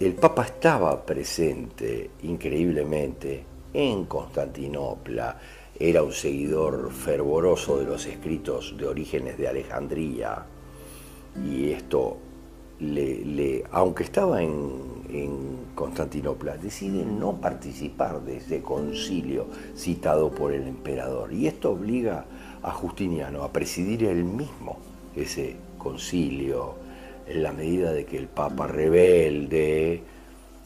el 0.00 0.14
Papa 0.14 0.44
estaba 0.44 1.04
presente 1.04 2.10
increíblemente 2.22 3.44
en 3.72 4.04
Constantinopla, 4.06 5.38
era 5.78 6.02
un 6.02 6.12
seguidor 6.12 6.92
fervoroso 6.92 7.78
de 7.78 7.86
los 7.86 8.06
escritos 8.06 8.76
de 8.76 8.86
orígenes 8.86 9.38
de 9.38 9.48
Alejandría. 9.48 10.46
Y 11.44 11.70
esto 11.70 12.18
aunque 13.70 14.02
estaba 14.02 14.42
en, 14.42 14.94
Constantinopla, 15.74 16.56
decide 16.56 17.04
no 17.04 17.40
participar 17.40 18.22
de 18.22 18.38
ese 18.38 18.62
concilio 18.62 19.46
citado 19.76 20.30
por 20.30 20.52
el 20.52 20.66
emperador. 20.66 21.32
Y 21.32 21.46
esto 21.46 21.72
obliga 21.72 22.26
a 22.62 22.70
Justiniano 22.70 23.42
a 23.42 23.52
presidir 23.52 24.04
él 24.04 24.24
mismo 24.24 24.78
ese 25.16 25.56
concilio, 25.78 26.74
en 27.26 27.42
la 27.42 27.52
medida 27.52 27.92
de 27.92 28.04
que 28.04 28.18
el 28.18 28.26
Papa 28.26 28.66
rebelde 28.66 30.02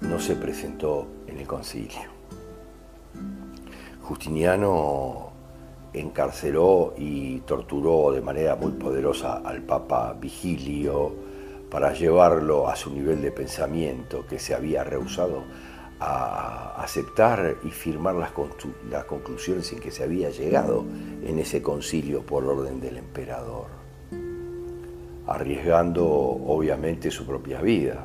no 0.00 0.18
se 0.18 0.34
presentó 0.36 1.06
en 1.26 1.38
el 1.38 1.46
concilio. 1.46 2.18
Justiniano 4.02 5.30
encarceló 5.92 6.94
y 6.96 7.40
torturó 7.40 8.12
de 8.12 8.20
manera 8.20 8.56
muy 8.56 8.72
poderosa 8.72 9.38
al 9.38 9.62
Papa 9.62 10.14
Vigilio, 10.18 11.27
para 11.70 11.92
llevarlo 11.92 12.68
a 12.68 12.76
su 12.76 12.90
nivel 12.90 13.20
de 13.20 13.30
pensamiento 13.30 14.26
que 14.26 14.38
se 14.38 14.54
había 14.54 14.84
rehusado 14.84 15.44
a 16.00 16.80
aceptar 16.82 17.56
y 17.64 17.70
firmar 17.70 18.14
las, 18.14 18.30
conclusiones 18.30 19.72
en 19.72 19.80
que 19.80 19.90
se 19.90 20.04
había 20.04 20.30
llegado 20.30 20.84
en 21.24 21.38
ese 21.38 21.60
concilio 21.60 22.22
por 22.22 22.44
orden 22.44 22.80
del 22.80 22.98
emperador, 22.98 23.66
arriesgando 25.26 26.06
obviamente 26.06 27.10
su 27.10 27.26
propia 27.26 27.60
vida. 27.60 28.04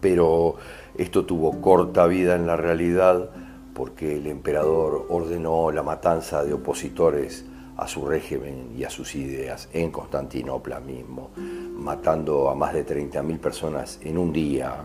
Pero 0.00 0.56
esto 0.96 1.26
tuvo 1.26 1.60
corta 1.60 2.06
vida 2.06 2.36
en 2.36 2.46
la 2.46 2.56
realidad 2.56 3.30
porque 3.74 4.16
el 4.16 4.26
emperador 4.26 5.06
ordenó 5.10 5.70
la 5.70 5.82
matanza 5.82 6.42
de 6.42 6.54
opositores 6.54 7.44
a 7.76 7.86
su 7.86 8.06
régimen 8.06 8.72
y 8.76 8.84
a 8.84 8.90
sus 8.90 9.14
ideas 9.14 9.68
en 9.72 9.90
Constantinopla 9.90 10.80
mismo, 10.80 11.30
matando 11.36 12.48
a 12.48 12.54
más 12.54 12.72
de 12.72 12.86
30.000 12.86 13.38
personas 13.38 13.98
en 14.02 14.18
un 14.18 14.32
día 14.32 14.84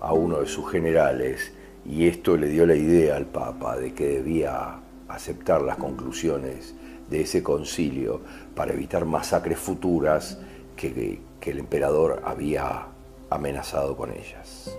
a 0.00 0.12
uno 0.12 0.40
de 0.40 0.46
sus 0.46 0.70
generales, 0.70 1.52
y 1.84 2.06
esto 2.06 2.36
le 2.36 2.48
dio 2.48 2.66
la 2.66 2.74
idea 2.74 3.16
al 3.16 3.26
Papa 3.26 3.76
de 3.76 3.92
que 3.92 4.06
debía 4.06 4.80
aceptar 5.08 5.62
las 5.62 5.76
conclusiones 5.76 6.74
de 7.08 7.22
ese 7.22 7.42
concilio 7.42 8.20
para 8.54 8.72
evitar 8.72 9.04
masacres 9.04 9.58
futuras 9.58 10.38
que, 10.76 11.20
que 11.40 11.50
el 11.50 11.58
emperador 11.58 12.22
había 12.24 12.86
amenazado 13.30 13.96
con 13.96 14.12
ellas. 14.12 14.76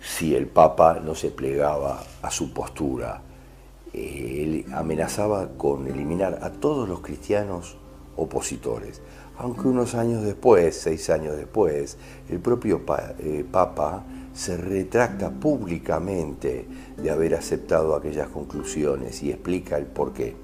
Si 0.00 0.34
el 0.34 0.48
Papa 0.48 1.00
no 1.02 1.14
se 1.14 1.30
plegaba 1.30 2.02
a 2.20 2.30
su 2.30 2.52
postura, 2.52 3.22
él 3.92 4.66
amenazaba 4.72 5.50
con 5.56 5.86
eliminar 5.86 6.38
a 6.42 6.50
todos 6.50 6.88
los 6.88 7.00
cristianos 7.00 7.76
opositores. 8.16 9.00
Aunque 9.38 9.68
unos 9.68 9.94
años 9.94 10.22
después, 10.22 10.76
seis 10.76 11.10
años 11.10 11.36
después, 11.36 11.96
el 12.28 12.40
propio 12.40 12.82
eh, 13.18 13.44
Papa 13.50 14.04
se 14.34 14.56
retracta 14.56 15.30
públicamente 15.30 16.66
de 16.96 17.10
haber 17.10 17.34
aceptado 17.34 17.94
aquellas 17.94 18.28
conclusiones 18.28 19.22
y 19.22 19.30
explica 19.30 19.76
el 19.76 19.86
por 19.86 20.12
qué. 20.12 20.36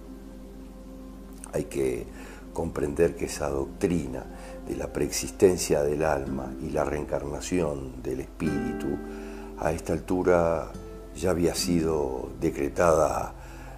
Hay 1.52 1.64
que 1.64 2.06
comprender 2.52 3.14
que 3.14 3.26
esa 3.26 3.48
doctrina 3.48 4.24
de 4.66 4.76
la 4.76 4.92
preexistencia 4.92 5.82
del 5.82 6.04
alma 6.04 6.52
y 6.60 6.70
la 6.70 6.84
reencarnación 6.84 8.02
del 8.02 8.20
espíritu 8.20 8.88
a 9.58 9.72
esta 9.72 9.92
altura 9.92 10.72
ya 11.16 11.30
había 11.30 11.54
sido 11.54 12.30
decretada 12.40 13.34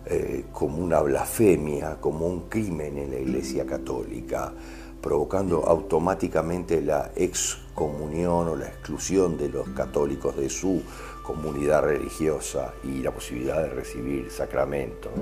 eh, 0.07 0.47
como 0.53 0.79
una 0.79 1.01
blasfemia, 1.01 1.97
como 2.01 2.27
un 2.27 2.49
crimen 2.49 2.99
en 2.99 3.11
la 3.11 3.19
Iglesia 3.19 3.67
Católica, 3.67 4.53
provocando 5.01 5.65
automáticamente 5.67 6.81
la 6.81 7.11
excomunión 7.15 8.49
o 8.49 8.57
la 8.57 8.67
exclusión 8.67 9.37
de 9.37 9.49
los 9.49 9.69
católicos 9.71 10.37
de 10.37 10.51
su 10.51 10.83
comunidad 11.23 11.85
religiosa 11.85 12.73
y 12.85 13.03
la 13.03 13.11
posibilidad 13.11 13.63
de 13.63 13.69
recibir 13.69 14.31
sacramentos, 14.31 15.13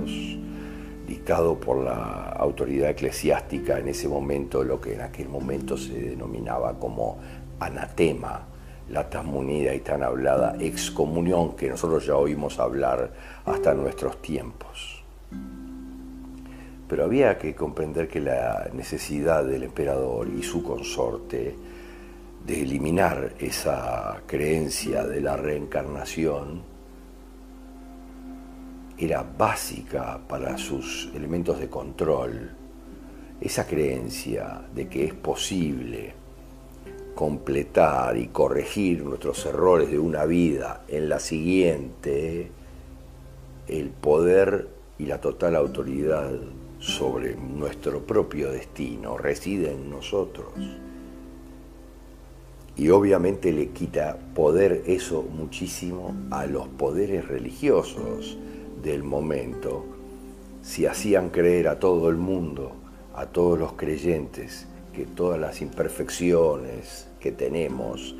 dictado 1.06 1.58
por 1.58 1.84
la 1.84 2.30
autoridad 2.32 2.90
eclesiástica 2.90 3.78
en 3.78 3.88
ese 3.88 4.08
momento, 4.08 4.64
lo 4.64 4.80
que 4.80 4.94
en 4.94 5.02
aquel 5.02 5.28
momento 5.28 5.76
se 5.76 5.92
denominaba 5.92 6.78
como 6.78 7.18
anatema, 7.60 8.46
la 8.90 9.08
tan 9.10 9.26
munida 9.26 9.74
y 9.74 9.80
tan 9.80 10.02
hablada 10.02 10.56
excomunión 10.60 11.54
que 11.56 11.68
nosotros 11.68 12.06
ya 12.06 12.16
oímos 12.16 12.58
hablar 12.58 13.12
hasta 13.50 13.74
nuestros 13.74 14.20
tiempos. 14.22 15.02
Pero 16.88 17.04
había 17.04 17.38
que 17.38 17.54
comprender 17.54 18.08
que 18.08 18.20
la 18.20 18.70
necesidad 18.72 19.44
del 19.44 19.64
emperador 19.64 20.28
y 20.28 20.42
su 20.42 20.62
consorte 20.62 21.54
de 22.46 22.62
eliminar 22.62 23.34
esa 23.38 24.22
creencia 24.26 25.04
de 25.04 25.20
la 25.20 25.36
reencarnación 25.36 26.62
era 28.96 29.22
básica 29.22 30.18
para 30.26 30.56
sus 30.56 31.10
elementos 31.14 31.60
de 31.60 31.68
control. 31.68 32.50
Esa 33.40 33.66
creencia 33.66 34.62
de 34.74 34.88
que 34.88 35.04
es 35.04 35.14
posible 35.14 36.14
completar 37.14 38.16
y 38.16 38.28
corregir 38.28 39.04
nuestros 39.04 39.44
errores 39.46 39.90
de 39.90 39.98
una 39.98 40.24
vida 40.24 40.84
en 40.88 41.08
la 41.08 41.20
siguiente, 41.20 42.50
el 43.68 43.90
poder 43.90 44.68
y 44.98 45.06
la 45.06 45.20
total 45.20 45.56
autoridad 45.56 46.32
sobre 46.78 47.36
nuestro 47.36 48.00
propio 48.00 48.50
destino 48.50 49.18
reside 49.18 49.72
en 49.72 49.90
nosotros. 49.90 50.52
Y 52.76 52.90
obviamente 52.90 53.52
le 53.52 53.70
quita 53.70 54.16
poder 54.34 54.84
eso 54.86 55.22
muchísimo 55.22 56.14
a 56.30 56.46
los 56.46 56.68
poderes 56.68 57.26
religiosos 57.26 58.38
del 58.82 59.02
momento, 59.02 59.84
si 60.62 60.86
hacían 60.86 61.30
creer 61.30 61.68
a 61.68 61.80
todo 61.80 62.08
el 62.08 62.16
mundo, 62.16 62.72
a 63.14 63.26
todos 63.26 63.58
los 63.58 63.72
creyentes, 63.72 64.66
que 64.92 65.06
todas 65.06 65.40
las 65.40 65.60
imperfecciones, 65.60 67.08
que 67.18 67.32
tenemos 67.32 68.14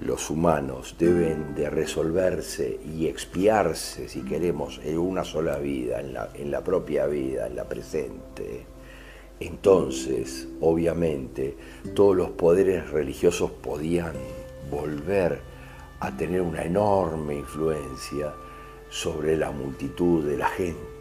los 0.00 0.30
humanos 0.30 0.96
deben 0.98 1.54
de 1.54 1.70
resolverse 1.70 2.78
y 2.84 3.06
expiarse, 3.06 4.08
si 4.08 4.22
queremos, 4.22 4.80
en 4.84 4.98
una 4.98 5.24
sola 5.24 5.58
vida, 5.58 6.00
en 6.00 6.14
la, 6.14 6.30
en 6.34 6.50
la 6.50 6.62
propia 6.62 7.06
vida, 7.06 7.46
en 7.46 7.56
la 7.56 7.64
presente, 7.64 8.66
entonces, 9.40 10.48
obviamente, 10.60 11.56
todos 11.94 12.16
los 12.16 12.30
poderes 12.30 12.90
religiosos 12.90 13.50
podían 13.50 14.12
volver 14.70 15.40
a 16.00 16.16
tener 16.16 16.40
una 16.40 16.62
enorme 16.62 17.36
influencia 17.36 18.32
sobre 18.88 19.36
la 19.36 19.50
multitud 19.50 20.24
de 20.24 20.36
la 20.38 20.48
gente 20.48 20.93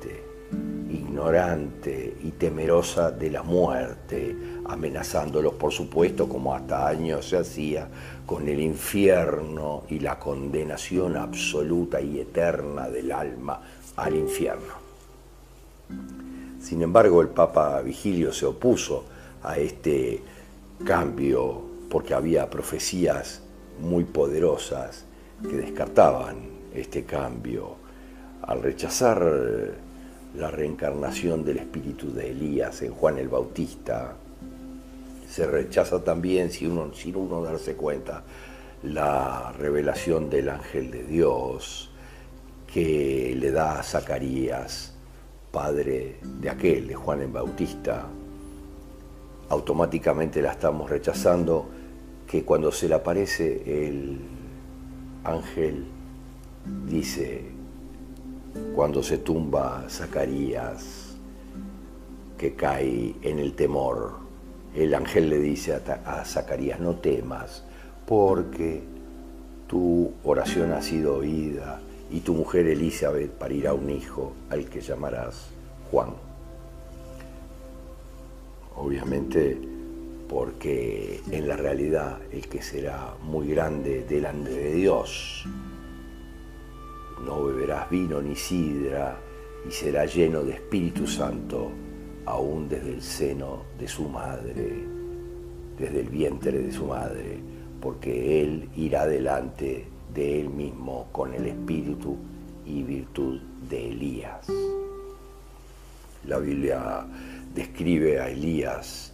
ignorante 0.89 2.17
y 2.23 2.31
temerosa 2.31 3.11
de 3.11 3.29
la 3.29 3.43
muerte, 3.43 4.35
amenazándolos, 4.65 5.53
por 5.53 5.71
supuesto, 5.71 6.27
como 6.27 6.53
hasta 6.53 6.87
años 6.87 7.29
se 7.29 7.37
hacía, 7.37 7.87
con 8.25 8.47
el 8.47 8.59
infierno 8.59 9.83
y 9.89 9.99
la 9.99 10.17
condenación 10.19 11.17
absoluta 11.17 12.01
y 12.01 12.19
eterna 12.19 12.89
del 12.89 13.11
alma 13.11 13.61
al 13.95 14.15
infierno. 14.15 14.73
Sin 16.59 16.81
embargo, 16.81 17.21
el 17.21 17.27
Papa 17.27 17.81
Vigilio 17.81 18.31
se 18.31 18.45
opuso 18.45 19.05
a 19.43 19.57
este 19.57 20.21
cambio 20.85 21.61
porque 21.89 22.13
había 22.13 22.49
profecías 22.49 23.41
muy 23.79 24.03
poderosas 24.03 25.05
que 25.41 25.57
descartaban 25.57 26.37
este 26.73 27.03
cambio. 27.03 27.75
Al 28.43 28.61
rechazar 28.61 29.73
la 30.35 30.49
reencarnación 30.49 31.45
del 31.45 31.57
espíritu 31.57 32.11
de 32.11 32.31
Elías 32.31 32.81
en 32.81 32.93
Juan 32.93 33.17
el 33.17 33.29
Bautista. 33.29 34.15
Se 35.29 35.45
rechaza 35.45 36.03
también, 36.03 36.51
sin 36.51 36.71
uno, 36.71 36.93
sin 36.93 37.15
uno 37.15 37.41
darse 37.41 37.75
cuenta, 37.75 38.23
la 38.83 39.51
revelación 39.57 40.29
del 40.29 40.49
ángel 40.49 40.91
de 40.91 41.03
Dios 41.03 41.89
que 42.71 43.35
le 43.39 43.51
da 43.51 43.79
a 43.79 43.83
Zacarías, 43.83 44.93
padre 45.51 46.17
de 46.23 46.49
aquel, 46.49 46.87
de 46.87 46.95
Juan 46.95 47.21
el 47.21 47.31
Bautista. 47.31 48.07
Automáticamente 49.49 50.41
la 50.41 50.53
estamos 50.53 50.89
rechazando, 50.89 51.67
que 52.27 52.43
cuando 52.43 52.71
se 52.71 52.89
le 52.89 52.95
aparece 52.95 53.87
el 53.87 54.19
ángel 55.23 55.85
dice, 56.87 57.43
cuando 58.75 59.03
se 59.03 59.17
tumba 59.17 59.85
Zacarías, 59.89 61.15
que 62.37 62.55
cae 62.55 63.15
en 63.21 63.39
el 63.39 63.53
temor, 63.53 64.15
el 64.75 64.93
ángel 64.95 65.29
le 65.29 65.39
dice 65.39 65.73
a, 65.75 66.25
Zacarías, 66.25 66.79
no 66.79 66.95
temas, 66.95 67.63
porque 68.05 68.83
tu 69.67 70.11
oración 70.23 70.71
ha 70.73 70.81
sido 70.81 71.17
oída 71.17 71.79
y 72.11 72.19
tu 72.19 72.33
mujer 72.33 72.67
Elizabeth 72.67 73.31
parirá 73.31 73.73
un 73.73 73.89
hijo 73.89 74.33
al 74.49 74.65
que 74.65 74.81
llamarás 74.81 75.47
Juan. 75.91 76.09
Obviamente 78.75 79.57
porque 80.27 81.21
en 81.31 81.47
la 81.47 81.55
realidad 81.55 82.17
el 82.31 82.47
que 82.47 82.61
será 82.61 83.13
muy 83.21 83.47
grande 83.49 84.03
delante 84.03 84.49
de 84.49 84.73
Dios, 84.73 85.45
no 87.25 87.45
beberás 87.45 87.89
vino 87.89 88.21
ni 88.21 88.35
sidra 88.35 89.17
y 89.67 89.71
será 89.71 90.05
lleno 90.05 90.43
de 90.43 90.53
Espíritu 90.53 91.07
Santo 91.07 91.71
aún 92.25 92.67
desde 92.69 92.93
el 92.93 93.01
seno 93.01 93.63
de 93.79 93.87
su 93.87 94.07
madre, 94.09 94.83
desde 95.77 96.01
el 96.01 96.09
vientre 96.09 96.59
de 96.59 96.71
su 96.71 96.85
madre, 96.85 97.39
porque 97.81 98.41
Él 98.41 98.69
irá 98.75 99.05
delante 99.05 99.87
de 100.13 100.41
Él 100.41 100.49
mismo 100.49 101.07
con 101.11 101.33
el 101.33 101.47
espíritu 101.47 102.17
y 102.65 102.83
virtud 102.83 103.39
de 103.69 103.89
Elías. 103.89 104.47
La 106.25 106.37
Biblia 106.39 107.05
describe 107.53 108.19
a 108.19 108.29
Elías 108.29 109.13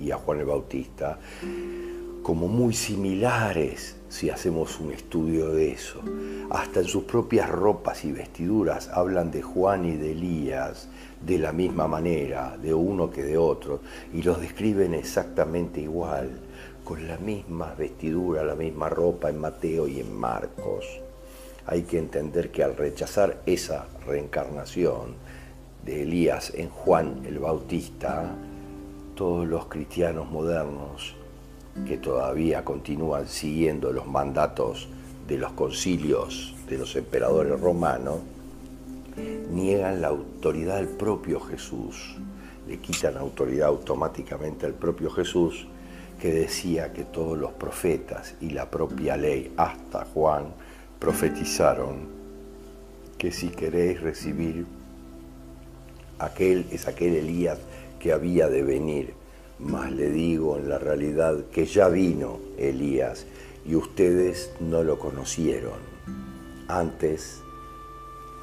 y 0.00 0.10
a 0.10 0.16
Juan 0.16 0.40
el 0.40 0.46
Bautista 0.46 1.18
como 2.22 2.48
muy 2.48 2.72
similares 2.72 3.96
si 4.12 4.28
hacemos 4.28 4.78
un 4.78 4.92
estudio 4.92 5.54
de 5.54 5.72
eso. 5.72 6.02
Hasta 6.50 6.80
en 6.80 6.86
sus 6.86 7.04
propias 7.04 7.48
ropas 7.48 8.04
y 8.04 8.12
vestiduras 8.12 8.88
hablan 8.88 9.30
de 9.30 9.40
Juan 9.40 9.86
y 9.86 9.96
de 9.96 10.12
Elías 10.12 10.88
de 11.24 11.38
la 11.38 11.52
misma 11.52 11.88
manera, 11.88 12.58
de 12.58 12.74
uno 12.74 13.10
que 13.10 13.22
de 13.22 13.38
otro, 13.38 13.80
y 14.12 14.20
los 14.22 14.38
describen 14.38 14.92
exactamente 14.92 15.80
igual, 15.80 16.28
con 16.84 17.08
la 17.08 17.16
misma 17.16 17.72
vestidura, 17.72 18.44
la 18.44 18.54
misma 18.54 18.90
ropa 18.90 19.30
en 19.30 19.40
Mateo 19.40 19.88
y 19.88 20.00
en 20.00 20.14
Marcos. 20.14 20.84
Hay 21.64 21.84
que 21.84 21.96
entender 21.96 22.50
que 22.50 22.62
al 22.62 22.76
rechazar 22.76 23.40
esa 23.46 23.86
reencarnación 24.06 25.14
de 25.86 26.02
Elías 26.02 26.52
en 26.54 26.68
Juan 26.68 27.22
el 27.24 27.38
Bautista, 27.38 28.30
todos 29.14 29.48
los 29.48 29.68
cristianos 29.68 30.30
modernos 30.30 31.21
que 31.86 31.96
todavía 31.96 32.64
continúan 32.64 33.26
siguiendo 33.26 33.92
los 33.92 34.06
mandatos 34.06 34.88
de 35.26 35.38
los 35.38 35.52
concilios 35.52 36.54
de 36.68 36.78
los 36.78 36.94
emperadores 36.96 37.58
romanos, 37.60 38.18
niegan 39.50 40.00
la 40.00 40.08
autoridad 40.08 40.76
del 40.76 40.88
propio 40.88 41.40
Jesús, 41.40 42.16
le 42.68 42.78
quitan 42.78 43.16
autoridad 43.16 43.68
automáticamente 43.68 44.66
al 44.66 44.74
propio 44.74 45.10
Jesús 45.10 45.66
que 46.20 46.32
decía 46.32 46.92
que 46.92 47.04
todos 47.04 47.36
los 47.36 47.52
profetas 47.52 48.36
y 48.40 48.50
la 48.50 48.70
propia 48.70 49.16
ley, 49.16 49.52
hasta 49.56 50.04
Juan, 50.04 50.54
profetizaron 50.98 52.06
que 53.18 53.32
si 53.32 53.48
queréis 53.48 54.00
recibir 54.00 54.66
aquel 56.18 56.66
es 56.70 56.86
aquel 56.86 57.16
Elías 57.16 57.58
que 57.98 58.12
había 58.12 58.48
de 58.48 58.62
venir. 58.62 59.14
Mas 59.64 59.92
le 59.92 60.10
digo 60.10 60.58
en 60.58 60.68
la 60.68 60.78
realidad 60.78 61.44
que 61.52 61.66
ya 61.66 61.88
vino 61.88 62.40
Elías 62.58 63.26
y 63.64 63.76
ustedes 63.76 64.50
no 64.60 64.82
lo 64.82 64.98
conocieron. 64.98 65.78
Antes 66.66 67.40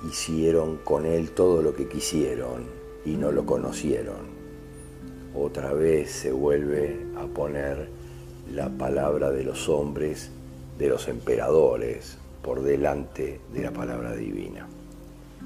hicieron 0.09 0.77
con 0.77 1.05
él 1.05 1.31
todo 1.31 1.61
lo 1.61 1.75
que 1.75 1.87
quisieron 1.87 2.63
y 3.05 3.17
no 3.17 3.31
lo 3.31 3.45
conocieron. 3.45 4.39
Otra 5.35 5.73
vez 5.73 6.11
se 6.11 6.31
vuelve 6.31 7.05
a 7.17 7.25
poner 7.25 7.89
la 8.53 8.69
palabra 8.69 9.29
de 9.29 9.43
los 9.43 9.67
hombres, 9.67 10.31
de 10.77 10.87
los 10.87 11.07
emperadores, 11.07 12.17
por 12.41 12.63
delante 12.63 13.41
de 13.53 13.61
la 13.61 13.71
palabra 13.71 14.15
divina. 14.15 14.67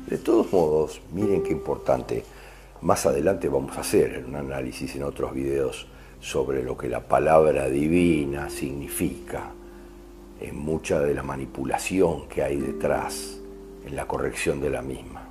De 0.08 0.18
todos 0.18 0.52
modos, 0.54 1.02
miren 1.12 1.44
qué 1.44 1.52
importante, 1.52 2.24
más 2.84 3.06
adelante 3.06 3.48
vamos 3.48 3.78
a 3.78 3.82
hacer 3.82 4.26
un 4.28 4.36
análisis 4.36 4.94
en 4.98 5.04
otros 5.04 5.34
videos 5.34 5.88
sobre 6.20 6.64
lo 6.64 6.78
que 6.78 6.90
la 6.90 7.00
palabra 7.00 7.70
divina 7.70 8.50
significa, 8.50 9.52
en 10.42 10.58
mucha 10.58 11.00
de 11.00 11.14
la 11.14 11.24
manipulación 11.24 12.28
que 12.28 12.44
hay 12.44 12.58
detrás 12.58 13.40
en 13.86 13.96
la 13.96 14.06
corrección 14.06 14.60
de 14.60 14.70
la 14.70 14.82
misma. 14.82 15.24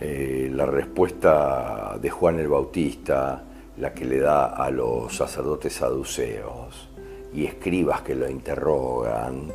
Eh, 0.00 0.50
la 0.54 0.64
respuesta 0.64 1.98
de 2.00 2.08
Juan 2.08 2.38
el 2.38 2.48
Bautista, 2.48 3.42
la 3.76 3.92
que 3.92 4.06
le 4.06 4.20
da 4.20 4.46
a 4.46 4.70
los 4.70 5.14
sacerdotes 5.14 5.74
saduceos 5.74 6.88
y 7.34 7.44
escribas 7.44 8.00
que 8.00 8.14
lo 8.14 8.28
interrogan, 8.28 9.52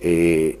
eh, 0.00 0.60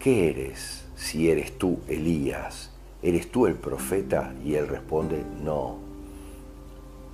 ¿qué 0.00 0.30
eres 0.30 0.84
si 0.96 1.30
eres 1.30 1.56
tú 1.56 1.78
Elías? 1.86 2.71
¿Eres 3.02 3.32
tú 3.32 3.46
el 3.46 3.54
profeta? 3.54 4.32
Y 4.44 4.54
él 4.54 4.68
responde, 4.68 5.24
no. 5.42 5.78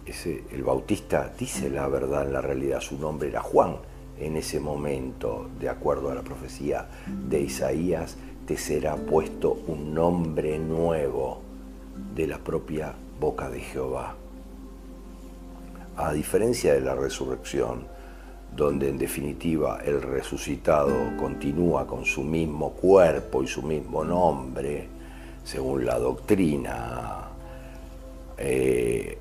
Ese, 0.04 0.44
el 0.52 0.62
Bautista 0.62 1.32
dice 1.38 1.70
la 1.70 1.88
verdad 1.88 2.26
en 2.26 2.32
la 2.32 2.40
realidad, 2.40 2.80
su 2.80 2.98
nombre 2.98 3.28
era 3.28 3.40
Juan, 3.40 3.76
en 4.18 4.36
ese 4.36 4.60
momento, 4.60 5.48
de 5.58 5.68
acuerdo 5.68 6.10
a 6.10 6.14
la 6.14 6.22
profecía 6.22 6.88
de 7.28 7.40
Isaías, 7.40 8.16
te 8.46 8.56
será 8.56 8.96
puesto 8.96 9.62
un 9.66 9.94
nombre 9.94 10.58
nuevo 10.58 11.40
de 12.14 12.26
la 12.26 12.38
propia 12.38 12.94
boca 13.20 13.48
de 13.48 13.60
Jehová. 13.60 14.16
A 15.96 16.12
diferencia 16.12 16.74
de 16.74 16.80
la 16.80 16.94
resurrección, 16.94 17.86
donde 18.54 18.88
en 18.88 18.98
definitiva 18.98 19.80
el 19.84 20.02
resucitado 20.02 21.16
continúa 21.16 21.86
con 21.86 22.04
su 22.04 22.22
mismo 22.22 22.72
cuerpo 22.72 23.42
y 23.42 23.46
su 23.46 23.62
mismo 23.62 24.04
nombre, 24.04 24.97
según 25.48 25.86
la 25.86 25.98
doctrina, 25.98 27.30
eh, 28.36 29.16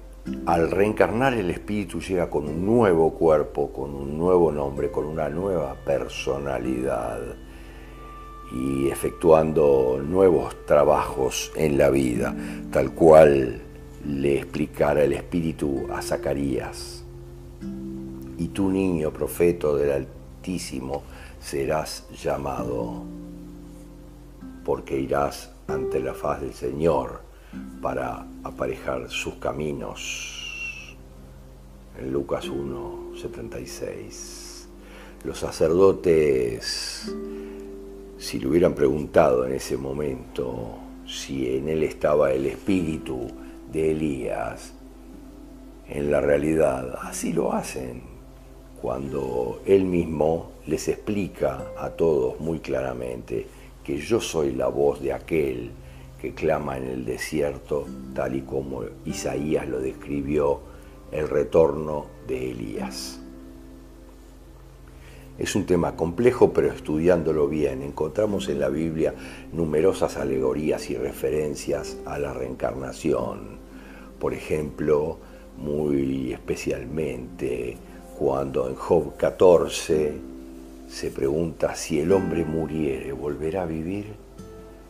al 0.45 0.69
reencarnar 0.69 1.33
el 1.35 1.49
espíritu 1.49 2.01
llega 2.01 2.29
con 2.29 2.49
un 2.49 2.65
nuevo 2.65 3.13
cuerpo, 3.13 3.71
con 3.71 3.93
un 3.93 4.17
nuevo 4.17 4.51
nombre, 4.51 4.91
con 4.91 5.05
una 5.05 5.29
nueva 5.29 5.75
personalidad 5.85 7.21
y 8.51 8.89
efectuando 8.89 10.01
nuevos 10.05 10.65
trabajos 10.65 11.53
en 11.55 11.77
la 11.77 11.89
vida, 11.89 12.35
tal 12.71 12.91
cual 12.91 13.61
le 14.05 14.37
explicara 14.39 15.05
el 15.05 15.13
espíritu 15.13 15.87
a 15.93 16.01
Zacarías. 16.01 17.05
Y 18.37 18.49
tu 18.49 18.69
niño, 18.69 19.13
profeta 19.13 19.71
del 19.71 19.91
Altísimo, 19.91 21.03
serás 21.39 22.05
llamado, 22.21 23.03
porque 24.65 24.99
irás 24.99 25.51
ante 25.67 25.99
la 25.99 26.13
faz 26.13 26.41
del 26.41 26.53
Señor 26.53 27.21
para 27.81 28.25
aparejar 28.43 29.09
sus 29.09 29.35
caminos. 29.35 30.95
En 31.99 32.11
Lucas 32.11 32.47
1, 32.47 33.17
76. 33.19 34.67
Los 35.23 35.39
sacerdotes, 35.39 37.11
si 38.17 38.39
le 38.39 38.47
hubieran 38.47 38.73
preguntado 38.73 39.45
en 39.45 39.53
ese 39.53 39.77
momento 39.77 40.77
si 41.07 41.55
en 41.55 41.69
él 41.69 41.83
estaba 41.83 42.31
el 42.31 42.45
espíritu 42.45 43.27
de 43.71 43.91
Elías, 43.91 44.73
en 45.89 46.11
la 46.11 46.21
realidad 46.21 46.99
así 47.01 47.33
lo 47.33 47.53
hacen, 47.53 48.03
cuando 48.81 49.61
él 49.65 49.85
mismo 49.85 50.51
les 50.67 50.87
explica 50.87 51.71
a 51.77 51.89
todos 51.91 52.39
muy 52.39 52.59
claramente 52.59 53.47
que 53.87 53.97
yo 53.97 54.19
soy 54.19 54.51
la 54.51 54.67
voz 54.67 55.01
de 55.01 55.13
aquel 55.13 55.71
que 56.21 56.33
clama 56.33 56.77
en 56.77 56.87
el 56.87 57.05
desierto, 57.05 57.85
tal 58.13 58.35
y 58.35 58.41
como 58.41 58.83
Isaías 59.05 59.65
lo 59.65 59.79
describió, 59.79 60.59
el 61.13 61.29
retorno 61.29 62.07
de 62.27 62.51
Elías. 62.51 63.21
Es 65.39 65.55
un 65.55 65.65
tema 65.65 65.95
complejo, 65.95 66.51
pero 66.51 66.67
estudiándolo 66.69 67.47
bien, 67.47 67.81
encontramos 67.81 68.49
en 68.49 68.59
la 68.59 68.67
Biblia 68.67 69.13
numerosas 69.53 70.17
alegorías 70.17 70.89
y 70.89 70.97
referencias 70.97 71.95
a 72.05 72.19
la 72.19 72.33
reencarnación. 72.33 73.57
Por 74.19 74.33
ejemplo, 74.33 75.17
muy 75.55 76.33
especialmente 76.33 77.77
cuando 78.19 78.67
en 78.67 78.75
Job 78.75 79.15
14 79.15 80.36
se 80.87 81.11
pregunta 81.11 81.75
si 81.75 81.99
el 81.99 82.11
hombre 82.11 82.45
muriere, 82.45 83.11
¿volverá 83.11 83.63
a 83.63 83.65
vivir? 83.65 84.15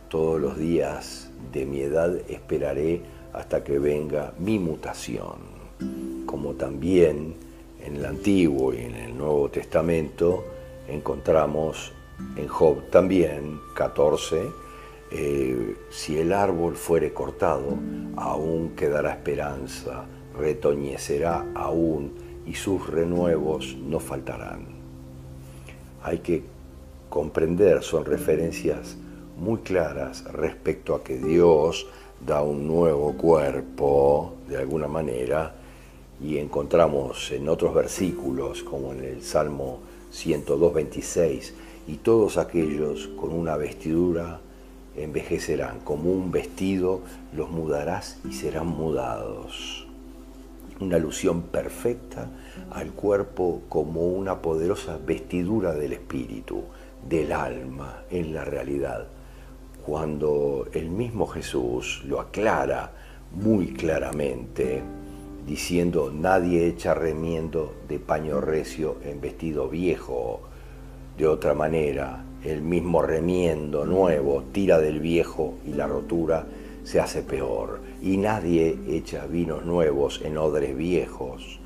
Todos 0.08 0.40
los 0.40 0.56
días 0.56 1.30
de 1.52 1.66
mi 1.66 1.80
edad 1.80 2.14
esperaré 2.28 3.02
hasta 3.32 3.64
que 3.64 3.78
venga 3.78 4.32
mi 4.38 4.58
mutación. 4.58 5.58
Como 6.24 6.54
también 6.54 7.34
en 7.84 7.96
el 7.96 8.06
Antiguo 8.06 8.72
y 8.72 8.78
en 8.78 8.94
el 8.94 9.18
Nuevo 9.18 9.50
Testamento 9.50 10.44
encontramos 10.88 11.92
en 12.36 12.46
Job 12.46 12.88
también 12.90 13.60
14, 13.74 14.42
eh, 15.10 15.76
si 15.90 16.18
el 16.18 16.32
árbol 16.32 16.76
fuere 16.76 17.12
cortado, 17.12 17.76
aún 18.16 18.70
quedará 18.76 19.12
esperanza, 19.12 20.06
retoñecerá 20.38 21.46
aún 21.54 22.12
y 22.46 22.54
sus 22.54 22.88
renuevos 22.88 23.76
no 23.76 24.00
faltarán. 24.00 24.77
Hay 26.02 26.18
que 26.18 26.42
comprender, 27.08 27.82
son 27.82 28.04
referencias 28.04 28.96
muy 29.36 29.60
claras 29.60 30.24
respecto 30.32 30.94
a 30.94 31.02
que 31.02 31.18
Dios 31.18 31.86
da 32.24 32.42
un 32.42 32.66
nuevo 32.66 33.12
cuerpo, 33.12 34.34
de 34.48 34.56
alguna 34.56 34.88
manera, 34.88 35.54
y 36.20 36.38
encontramos 36.38 37.30
en 37.30 37.48
otros 37.48 37.74
versículos, 37.74 38.62
como 38.62 38.92
en 38.92 39.04
el 39.04 39.22
Salmo 39.22 39.78
102, 40.10 40.74
26, 40.74 41.54
y 41.86 41.96
todos 41.96 42.38
aquellos 42.38 43.08
con 43.08 43.32
una 43.32 43.56
vestidura 43.56 44.40
envejecerán, 44.96 45.80
como 45.80 46.10
un 46.10 46.32
vestido 46.32 47.00
los 47.34 47.50
mudarás 47.50 48.18
y 48.28 48.32
serán 48.32 48.66
mudados. 48.66 49.86
Una 50.80 50.96
alusión 50.96 51.42
perfecta 51.42 52.28
al 52.70 52.92
cuerpo 52.92 53.62
como 53.68 54.06
una 54.08 54.40
poderosa 54.42 54.98
vestidura 55.04 55.72
del 55.72 55.92
espíritu, 55.92 56.62
del 57.08 57.32
alma, 57.32 58.02
en 58.10 58.34
la 58.34 58.44
realidad. 58.44 59.06
Cuando 59.84 60.66
el 60.72 60.90
mismo 60.90 61.26
Jesús 61.26 62.02
lo 62.04 62.20
aclara 62.20 62.92
muy 63.32 63.72
claramente, 63.72 64.82
diciendo, 65.46 66.12
nadie 66.12 66.66
echa 66.66 66.92
remiendo 66.92 67.74
de 67.88 67.98
paño 67.98 68.40
recio 68.40 68.96
en 69.02 69.20
vestido 69.20 69.68
viejo. 69.68 70.40
De 71.16 71.26
otra 71.26 71.54
manera, 71.54 72.22
el 72.44 72.62
mismo 72.62 73.02
remiendo 73.02 73.86
nuevo 73.86 74.44
tira 74.52 74.78
del 74.78 75.00
viejo 75.00 75.54
y 75.66 75.72
la 75.72 75.86
rotura 75.86 76.46
se 76.84 77.00
hace 77.00 77.22
peor. 77.22 77.80
Y 78.02 78.18
nadie 78.18 78.78
echa 78.88 79.26
vinos 79.26 79.64
nuevos 79.64 80.20
en 80.22 80.36
odres 80.38 80.76
viejos. 80.76 81.60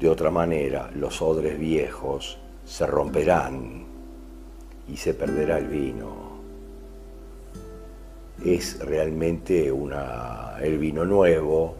De 0.00 0.08
otra 0.08 0.30
manera, 0.30 0.90
los 0.94 1.20
odres 1.20 1.58
viejos 1.58 2.38
se 2.64 2.86
romperán 2.86 3.84
y 4.88 4.96
se 4.96 5.12
perderá 5.12 5.58
el 5.58 5.66
vino. 5.66 6.30
Es 8.42 8.78
realmente 8.78 9.70
una, 9.70 10.56
el 10.62 10.78
vino 10.78 11.04
nuevo, 11.04 11.74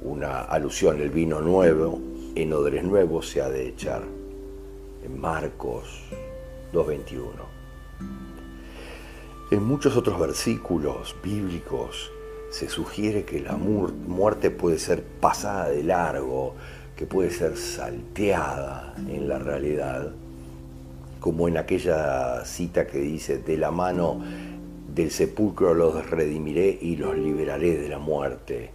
una 0.00 0.40
alusión, 0.40 1.02
el 1.02 1.10
vino 1.10 1.42
nuevo 1.42 2.00
en 2.34 2.52
odres 2.54 2.82
nuevos 2.82 3.28
se 3.28 3.42
ha 3.42 3.50
de 3.50 3.68
echar. 3.68 4.02
En 5.04 5.20
Marcos 5.20 6.00
2.21. 6.72 7.26
En 9.50 9.62
muchos 9.62 9.98
otros 9.98 10.18
versículos 10.18 11.14
bíblicos 11.22 12.10
se 12.50 12.70
sugiere 12.70 13.24
que 13.24 13.40
la 13.40 13.52
muerte 13.52 14.50
puede 14.50 14.78
ser 14.78 15.02
pasada 15.02 15.68
de 15.68 15.82
largo, 15.82 16.54
que 16.96 17.06
puede 17.06 17.30
ser 17.30 17.56
salteada 17.56 18.94
en 19.08 19.28
la 19.28 19.38
realidad, 19.38 20.12
como 21.20 21.46
en 21.46 21.58
aquella 21.58 22.44
cita 22.44 22.86
que 22.86 22.98
dice, 22.98 23.38
de 23.38 23.58
la 23.58 23.70
mano 23.70 24.20
del 24.94 25.10
sepulcro 25.10 25.74
los 25.74 26.08
redimiré 26.08 26.78
y 26.80 26.96
los 26.96 27.16
liberaré 27.16 27.76
de 27.76 27.88
la 27.90 27.98
muerte. 27.98 28.70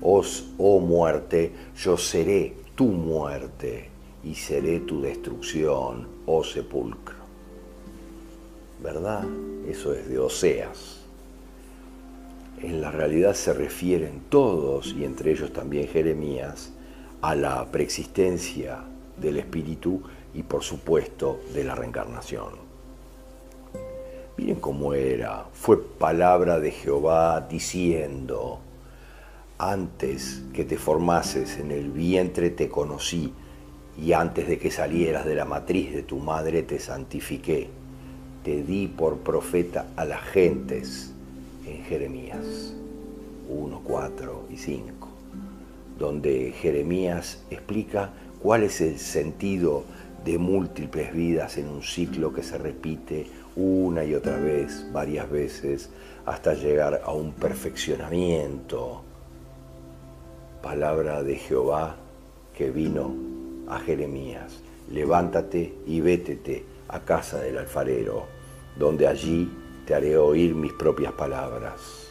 Os, 0.00 0.48
oh 0.56 0.80
muerte, 0.80 1.52
yo 1.76 1.98
seré 1.98 2.54
tu 2.74 2.86
muerte 2.86 3.90
y 4.24 4.34
seré 4.34 4.80
tu 4.80 5.02
destrucción, 5.02 6.08
oh 6.24 6.42
sepulcro. 6.42 7.16
¿Verdad? 8.82 9.24
Eso 9.68 9.92
es 9.92 10.08
de 10.08 10.18
Oseas. 10.18 11.00
En 12.62 12.80
la 12.80 12.90
realidad 12.90 13.34
se 13.34 13.52
refieren 13.52 14.22
todos, 14.30 14.94
y 14.96 15.04
entre 15.04 15.32
ellos 15.32 15.52
también 15.52 15.88
Jeremías, 15.88 16.72
a 17.26 17.34
la 17.34 17.64
preexistencia 17.72 18.84
del 19.16 19.38
Espíritu 19.38 20.00
y 20.32 20.44
por 20.44 20.62
supuesto 20.62 21.40
de 21.52 21.64
la 21.64 21.74
reencarnación. 21.74 22.50
Miren 24.36 24.60
cómo 24.60 24.94
era. 24.94 25.46
Fue 25.52 25.82
palabra 25.82 26.60
de 26.60 26.70
Jehová 26.70 27.44
diciendo, 27.50 28.60
antes 29.58 30.44
que 30.52 30.64
te 30.64 30.78
formases 30.78 31.58
en 31.58 31.72
el 31.72 31.90
vientre 31.90 32.50
te 32.50 32.68
conocí, 32.68 33.32
y 34.00 34.12
antes 34.12 34.46
de 34.46 34.60
que 34.60 34.70
salieras 34.70 35.24
de 35.24 35.34
la 35.34 35.46
matriz 35.46 35.92
de 35.92 36.04
tu 36.04 36.18
madre 36.18 36.62
te 36.62 36.78
santifiqué. 36.78 37.68
Te 38.44 38.62
di 38.62 38.86
por 38.86 39.16
profeta 39.16 39.86
a 39.96 40.04
las 40.04 40.22
gentes 40.22 41.12
en 41.66 41.82
Jeremías 41.86 42.72
1, 43.48 43.80
4 43.82 44.44
y 44.48 44.56
5, 44.58 44.95
donde 45.98 46.52
Jeremías 46.52 47.42
explica 47.50 48.10
cuál 48.40 48.62
es 48.62 48.80
el 48.80 48.98
sentido 48.98 49.84
de 50.24 50.38
múltiples 50.38 51.14
vidas 51.14 51.56
en 51.56 51.68
un 51.68 51.82
ciclo 51.82 52.32
que 52.32 52.42
se 52.42 52.58
repite 52.58 53.26
una 53.54 54.04
y 54.04 54.14
otra 54.14 54.36
vez, 54.36 54.86
varias 54.92 55.30
veces, 55.30 55.88
hasta 56.26 56.54
llegar 56.54 57.00
a 57.04 57.12
un 57.12 57.32
perfeccionamiento. 57.32 59.02
Palabra 60.62 61.22
de 61.22 61.36
Jehová 61.36 61.96
que 62.56 62.70
vino 62.70 63.14
a 63.68 63.78
Jeremías, 63.78 64.60
levántate 64.90 65.74
y 65.86 66.00
vétete 66.00 66.64
a 66.88 67.00
casa 67.00 67.40
del 67.40 67.58
alfarero, 67.58 68.26
donde 68.78 69.06
allí 69.06 69.50
te 69.86 69.94
haré 69.94 70.18
oír 70.18 70.54
mis 70.54 70.72
propias 70.72 71.12
palabras. 71.12 72.05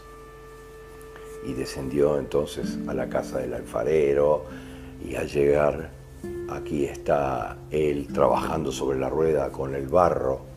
Y 1.48 1.54
descendió 1.54 2.18
entonces 2.18 2.78
a 2.88 2.94
la 2.94 3.08
casa 3.08 3.40
del 3.40 3.54
alfarero 3.54 4.46
y 5.08 5.16
al 5.16 5.28
llegar, 5.28 5.92
aquí 6.50 6.86
está 6.86 7.58
él 7.70 8.08
trabajando 8.14 8.72
sobre 8.72 9.00
la 9.00 9.10
rueda 9.10 9.52
con 9.52 9.76
el 9.76 9.88
barro, 9.88 10.56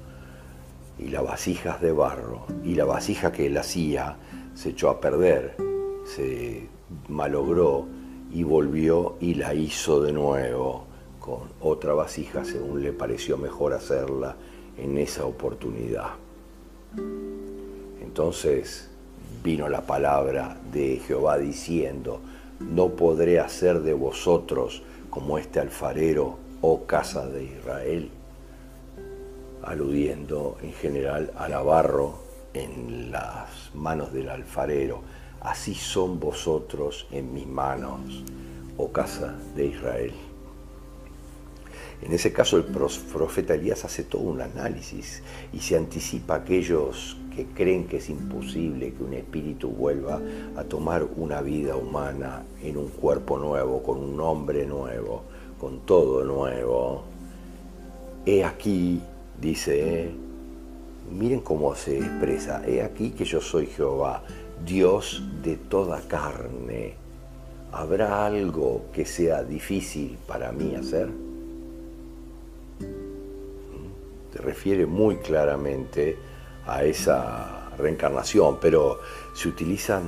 y 0.99 1.09
las 1.09 1.23
vasijas 1.23 1.81
de 1.81 1.93
barro 1.93 2.47
y 2.65 2.75
la 2.75 2.85
vasija 2.85 3.33
que 3.33 3.47
él 3.47 3.57
hacía 3.57 4.17
se 4.55 4.71
echó 4.71 4.91
a 4.91 5.01
perder, 5.01 5.57
se 6.05 6.67
malogró 7.09 7.87
y 8.33 8.43
volvió 8.43 9.17
y 9.21 9.35
la 9.35 9.55
hizo 9.55 10.03
de 10.03 10.13
nuevo 10.13 10.85
con 11.21 11.43
otra 11.61 11.95
vasija 11.95 12.45
según 12.45 12.83
le 12.83 12.93
pareció 12.93 13.39
mejor 13.39 13.75
hacerla 13.75 14.37
en 14.77 14.99
esa 14.99 15.25
oportunidad. 15.25 16.11
Entonces 18.03 18.88
vino 19.43 19.69
la 19.69 19.83
palabra 19.83 20.57
de 20.73 21.01
Jehová 21.07 21.39
diciendo, 21.39 22.21
no 22.61 22.91
podré 22.91 23.41
hacer 23.41 23.81
de 23.81 23.95
vosotros 23.95 24.83
como 25.11 25.39
este 25.39 25.61
alfarero, 25.61 26.39
oh 26.61 26.85
casa 26.87 27.27
de 27.27 27.45
Israel 27.45 28.11
aludiendo 29.69 30.57
en 30.63 30.73
general 30.73 31.33
al 31.37 31.53
abarro 31.53 32.19
en 32.55 33.11
las 33.11 33.71
manos 33.75 34.13
del 34.13 34.29
alfarero. 34.31 35.03
Así 35.41 35.75
son 35.75 36.19
vosotros 36.19 37.07
en 37.13 37.33
mis 37.33 37.47
manos, 37.47 38.25
oh 38.77 38.91
casa 38.91 39.37
de 39.55 39.67
Israel. 39.67 40.13
En 42.01 42.13
ese 42.13 42.33
caso 42.33 42.57
el 42.57 42.65
profeta 42.65 43.55
Elías 43.55 43.85
hace 43.85 44.05
todo 44.05 44.23
un 44.23 44.41
análisis 44.41 45.23
y 45.53 45.61
se 45.61 45.77
anticipa 45.77 46.35
a 46.35 46.39
aquellos 46.39 47.17
que 47.39 47.47
creen 47.47 47.87
que 47.87 47.99
es 47.99 48.11
imposible 48.11 48.93
que 48.95 49.05
un 49.05 49.15
espíritu 49.15 49.69
vuelva 49.69 50.21
a 50.57 50.65
tomar 50.65 51.07
una 51.17 51.41
vida 51.41 51.77
humana 51.77 52.43
en 52.65 52.77
un 52.77 52.89
cuerpo 52.89 53.39
nuevo, 53.39 53.81
con 53.81 53.99
un 53.99 54.17
nombre 54.17 54.67
nuevo, 54.67 55.23
con 55.61 55.79
todo 55.87 56.25
nuevo. 56.25 57.05
He 58.27 58.43
aquí 58.43 59.01
dice, 59.41 60.11
miren 61.13 61.39
cómo 61.39 61.77
se 61.77 61.99
expresa, 61.99 62.67
he 62.67 62.83
aquí 62.83 63.11
que 63.11 63.25
yo 63.25 63.41
soy 63.41 63.67
Jehová, 63.67 64.25
Dios 64.67 65.23
de 65.41 65.55
toda 65.55 66.01
carne. 66.09 66.95
¿Habrá 67.71 68.27
algo 68.27 68.87
que 68.93 69.07
sea 69.07 69.45
difícil 69.45 70.19
para 70.27 70.51
mí 70.51 70.75
hacer? 70.75 71.07
¿Mm? 72.81 74.33
Se 74.33 74.39
refiere 74.43 74.87
muy 74.87 75.19
claramente 75.19 76.17
a 76.69 76.85
esa 76.85 77.71
reencarnación, 77.79 78.59
pero 78.61 79.01
se 79.35 79.49
utilizan 79.49 80.05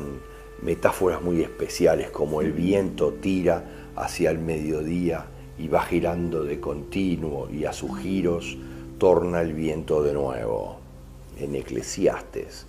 metáforas 0.62 1.22
muy 1.22 1.40
especiales 1.40 2.10
como 2.10 2.42
el 2.42 2.52
viento 2.52 3.14
tira 3.14 3.64
hacia 3.96 4.30
el 4.30 4.38
mediodía 4.38 5.26
y 5.58 5.68
va 5.68 5.82
girando 5.82 6.44
de 6.44 6.60
continuo 6.60 7.48
y 7.50 7.64
a 7.64 7.72
sus 7.72 7.98
giros 7.98 8.58
torna 8.98 9.40
el 9.40 9.54
viento 9.54 10.02
de 10.02 10.12
nuevo. 10.12 10.78
En 11.38 11.54
Eclesiastes. 11.54 12.66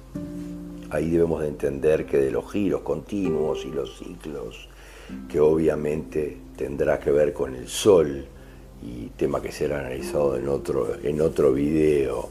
Ahí 0.89 1.09
debemos 1.09 1.41
de 1.41 1.49
entender 1.49 2.05
que 2.05 2.17
de 2.17 2.31
los 2.31 2.49
giros 2.49 2.81
continuos 2.81 3.65
y 3.65 3.71
los 3.71 3.97
ciclos, 3.97 4.69
que 5.27 5.41
obviamente 5.41 6.37
tendrá 6.55 6.97
que 6.97 7.11
ver 7.11 7.33
con 7.33 7.53
el 7.53 7.67
sol, 7.67 8.25
y 8.81 9.07
tema 9.17 9.41
que 9.41 9.51
será 9.51 9.79
analizado 9.79 10.37
en 10.37 10.47
otro, 10.47 10.95
en 11.03 11.21
otro 11.21 11.51
video 11.51 12.29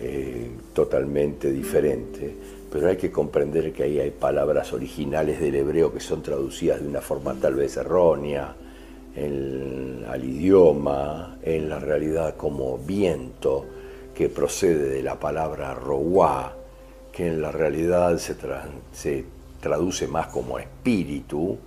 eh, 0.00 0.50
totalmente 0.72 1.50
diferente, 1.52 2.34
pero 2.72 2.88
hay 2.88 2.96
que 2.96 3.10
comprender 3.10 3.72
que 3.72 3.82
ahí 3.82 4.00
hay 4.00 4.10
palabras 4.10 4.72
originales 4.72 5.40
del 5.40 5.56
hebreo 5.56 5.92
que 5.92 6.00
son 6.00 6.22
traducidas 6.22 6.80
de 6.80 6.88
una 6.88 7.00
forma 7.00 7.34
tal 7.34 7.54
vez 7.54 7.76
errónea, 7.76 8.54
al 9.16 10.24
idioma, 10.24 11.36
en 11.42 11.68
la 11.68 11.78
realidad 11.78 12.36
como 12.36 12.78
viento 12.78 13.66
que 14.14 14.28
procede 14.28 14.88
de 14.88 15.02
la 15.02 15.18
palabra 15.18 15.74
roá, 15.74 16.56
que 17.12 17.26
en 17.26 17.42
la 17.42 17.52
realidad 17.52 18.16
se, 18.18 18.36
se 18.92 19.24
traduce 19.60 20.06
más 20.06 20.28
como 20.28 20.58
espíritu, 20.58 21.58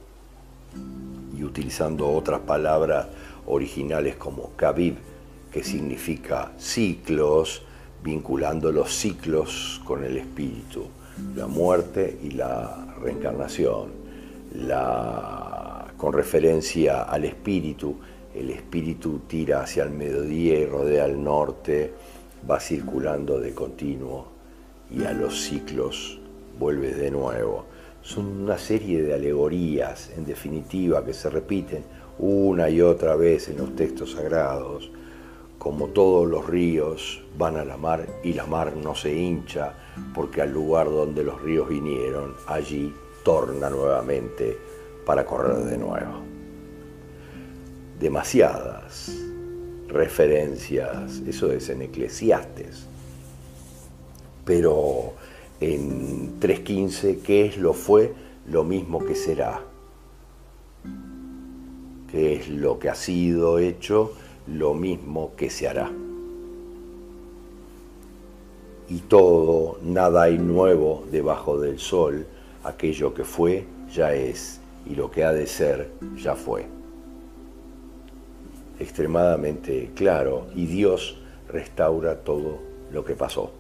y 1.38 1.44
utilizando 1.44 2.10
otras 2.10 2.40
palabras 2.40 3.08
originales 3.46 4.16
como 4.16 4.52
Kavib, 4.56 4.96
que 5.52 5.64
significa 5.64 6.52
ciclos, 6.58 7.64
vinculando 8.04 8.72
los 8.72 8.94
ciclos 8.94 9.82
con 9.86 10.04
el 10.04 10.18
espíritu, 10.18 10.88
la 11.36 11.48
muerte 11.48 12.20
y 12.22 12.32
la 12.32 12.96
reencarnación, 13.02 13.92
con 15.98 16.14
referencia 16.14 17.04
al 17.04 17.24
espíritu, 17.26 17.96
el 18.36 18.50
espíritu 18.50 19.22
tira 19.28 19.62
hacia 19.62 19.84
el 19.84 19.92
mediodía 19.92 20.60
y 20.60 20.66
rodea 20.66 21.06
al 21.06 21.24
norte, 21.24 21.94
va 22.50 22.60
circulando 22.60 23.40
de 23.40 23.54
continuo 23.54 24.28
y 24.92 25.06
a 25.06 25.14
los 25.14 25.42
ciclos 25.44 26.20
vuelve 26.60 26.94
de 26.94 27.10
nuevo. 27.10 27.66
Son 28.02 28.26
una 28.26 28.58
serie 28.58 29.02
de 29.02 29.14
alegorías, 29.14 30.12
en 30.18 30.26
definitiva, 30.26 31.06
que 31.06 31.14
se 31.14 31.30
repiten 31.30 31.84
una 32.20 32.70
y 32.70 32.82
otra 32.82 33.16
vez 33.16 33.48
en 33.48 33.58
los 33.58 33.76
textos 33.76 34.12
sagrados, 34.12 34.92
como 35.64 35.88
todos 35.88 36.28
los 36.28 36.46
ríos 36.46 37.22
van 37.38 37.56
a 37.56 37.64
la 37.64 37.78
mar 37.78 38.06
y 38.22 38.34
la 38.34 38.46
mar 38.46 38.76
no 38.76 38.96
se 38.96 39.16
hincha, 39.16 39.74
porque 40.14 40.42
al 40.42 40.52
lugar 40.52 40.88
donde 40.88 41.24
los 41.24 41.42
ríos 41.42 41.70
vinieron, 41.70 42.34
allí 42.48 42.94
torna 43.24 43.70
nuevamente 43.70 44.58
para 45.06 45.26
correr 45.26 45.64
de 45.64 45.78
nuevo. 45.78 46.22
Demasiadas 47.98 49.14
referencias, 49.88 51.22
eso 51.26 51.50
es 51.54 51.70
en 51.70 51.84
Eclesiastes, 51.84 52.86
pero 54.44 55.14
en 55.62 56.42
3.15, 56.42 57.22
¿qué 57.22 57.46
es 57.46 57.58
lo 57.58 57.74
fue? 57.74 58.14
Lo 58.50 58.66
mismo 58.66 59.06
que 59.06 59.16
será. 59.16 59.62
¿Qué 62.12 62.36
es 62.36 62.50
lo 62.50 62.80
que 62.80 62.90
ha 62.90 62.96
sido 62.96 63.60
hecho? 63.60 64.12
Lo 64.48 64.74
mismo 64.74 65.32
que 65.36 65.50
se 65.50 65.68
hará. 65.68 65.92
Y 68.90 69.00
todo, 69.00 69.80
nada 69.82 70.24
hay 70.24 70.38
nuevo 70.38 71.06
debajo 71.12 71.60
del 71.60 71.80
sol, 71.80 72.26
aquello 72.64 73.14
que 73.14 73.24
fue 73.24 73.66
ya 73.92 74.14
es, 74.14 74.60
y 74.86 74.96
lo 74.96 75.10
que 75.10 75.24
ha 75.24 75.32
de 75.32 75.48
ser 75.48 75.90
ya 76.18 76.36
fue. 76.36 76.66
Extremadamente 78.80 79.92
claro, 79.96 80.48
y 80.56 80.66
Dios 80.66 81.18
restaura 81.48 82.20
todo 82.24 82.60
lo 82.92 83.06
que 83.06 83.16
pasó 83.16 83.52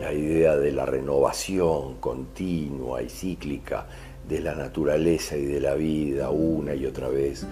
la 0.00 0.12
idea 0.12 0.56
de 0.56 0.72
la 0.72 0.86
renovación 0.86 1.96
continua 1.96 3.02
y 3.02 3.08
cíclica 3.08 3.86
de 4.28 4.40
la 4.40 4.54
naturaleza 4.54 5.36
y 5.36 5.44
de 5.44 5.60
la 5.60 5.74
vida 5.74 6.30
una 6.30 6.74
y 6.74 6.86
otra 6.86 7.08
vez 7.08 7.46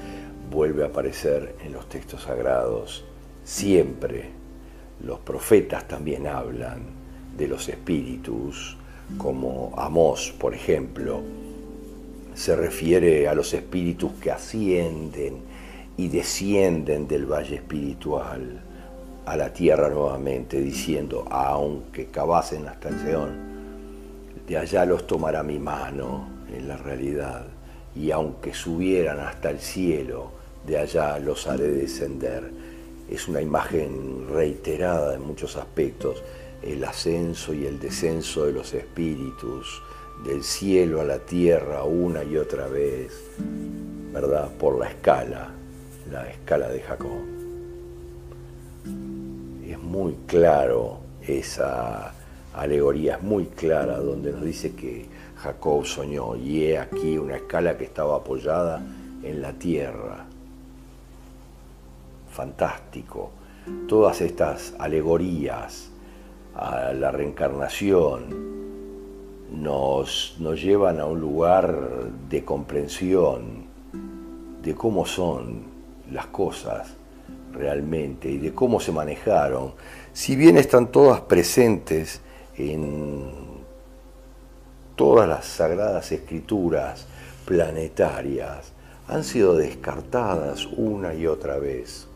vuelve 0.53 0.85
a 0.85 0.87
aparecer 0.89 1.57
en 1.65 1.73
los 1.73 1.89
textos 1.89 2.23
sagrados 2.23 3.05
siempre. 3.43 4.31
Los 5.05 5.19
profetas 5.21 5.89
también 5.89 6.27
hablan 6.27 6.83
de 7.37 7.49
los 7.49 7.69
espíritus, 7.69 8.77
como 9.19 9.73
Amós, 9.77 10.33
por 10.39 10.55
ejemplo, 10.55 11.23
se 12.35 12.55
refiere 12.55 13.27
a 13.29 13.35
los 13.35 13.53
espíritus 13.55 14.13
que 14.21 14.31
ascienden 14.31 15.39
y 15.97 16.09
descienden 16.09 17.09
del 17.09 17.27
valle 17.27 17.57
espiritual 17.57 18.63
a 19.25 19.37
la 19.37 19.53
tierra 19.53 19.89
nuevamente, 19.89 20.61
diciendo, 20.61 21.27
aunque 21.31 22.07
cavasen 22.07 22.67
hasta 22.67 22.89
el 22.89 23.01
Seón, 23.01 23.31
de 24.47 24.59
allá 24.59 24.85
los 24.85 25.07
tomará 25.07 25.43
mi 25.43 25.59
mano 25.59 26.27
en 26.53 26.69
la 26.69 26.77
realidad, 26.77 27.47
y 27.95 28.11
aunque 28.11 28.55
subieran 28.55 29.21
hasta 29.21 29.51
el 29.51 29.61
cielo, 29.61 30.42
de 30.67 30.79
allá 30.79 31.19
los 31.19 31.47
haré 31.47 31.69
descender. 31.69 32.51
Es 33.11 33.29
una 33.29 33.41
imagen 33.41 34.29
reiterada 34.29 35.15
en 35.15 35.23
muchos 35.23 35.57
aspectos, 35.57 36.23
el 36.63 36.85
ascenso 36.85 37.53
y 37.53 37.67
el 37.67 37.79
descenso 37.79 38.47
de 38.47 38.53
los 38.53 38.73
espíritus, 38.75 39.83
del 40.25 40.43
cielo 40.45 41.01
a 41.01 41.05
la 41.05 41.19
tierra 41.19 41.83
una 41.85 42.23
y 42.23 42.37
otra 42.37 42.69
vez, 42.69 43.13
¿verdad? 44.13 44.51
Por 44.59 44.79
la 44.79 44.89
escala, 44.89 45.51
la 46.11 46.31
escala 46.31 46.69
de 46.69 46.81
Jacob 46.81 47.43
muy 49.93 50.17
claro 50.27 51.01
esa 51.21 52.15
alegoría, 52.55 53.17
es 53.17 53.23
muy 53.23 53.45
clara, 53.45 53.99
donde 53.99 54.33
nos 54.33 54.43
dice 54.43 54.75
que 54.75 55.05
Jacob 55.37 55.85
soñó 55.85 56.35
y 56.35 56.65
he 56.65 56.79
aquí 56.79 57.19
una 57.19 57.37
escala 57.37 57.77
que 57.77 57.85
estaba 57.85 58.17
apoyada 58.17 58.83
en 59.23 59.43
la 59.43 59.53
tierra. 59.53 60.25
Fantástico. 62.33 63.31
Todas 63.87 64.21
estas 64.21 64.75
alegorías 64.79 65.91
a 66.55 66.93
la 66.93 67.11
reencarnación 67.11 68.53
nos, 69.53 70.37
nos 70.41 70.61
llevan 70.61 70.99
a 70.99 71.05
un 71.05 71.21
lugar 71.21 71.79
de 72.29 72.45
comprensión 72.45 73.67
de 74.63 74.75
cómo 74.75 75.05
son 75.05 75.65
las 76.11 76.27
cosas 76.27 76.95
realmente 77.53 78.31
y 78.31 78.39
de 78.39 78.55
cómo 78.55 78.81
se 78.81 78.93
manejaron, 78.93 79.75
si 80.13 80.37
bien 80.37 80.57
están 80.57 80.91
todas 80.91 81.21
presentes 81.23 82.23
en 82.57 83.31
todas 84.97 85.29
las 85.29 85.45
sagradas 85.45 86.13
escrituras 86.13 87.07
planetarias, 87.45 88.73
han 89.09 89.25
sido 89.25 89.55
descartadas 89.57 90.67
una 90.67 91.13
y 91.15 91.27
otra 91.27 91.59
vez. 91.59 92.09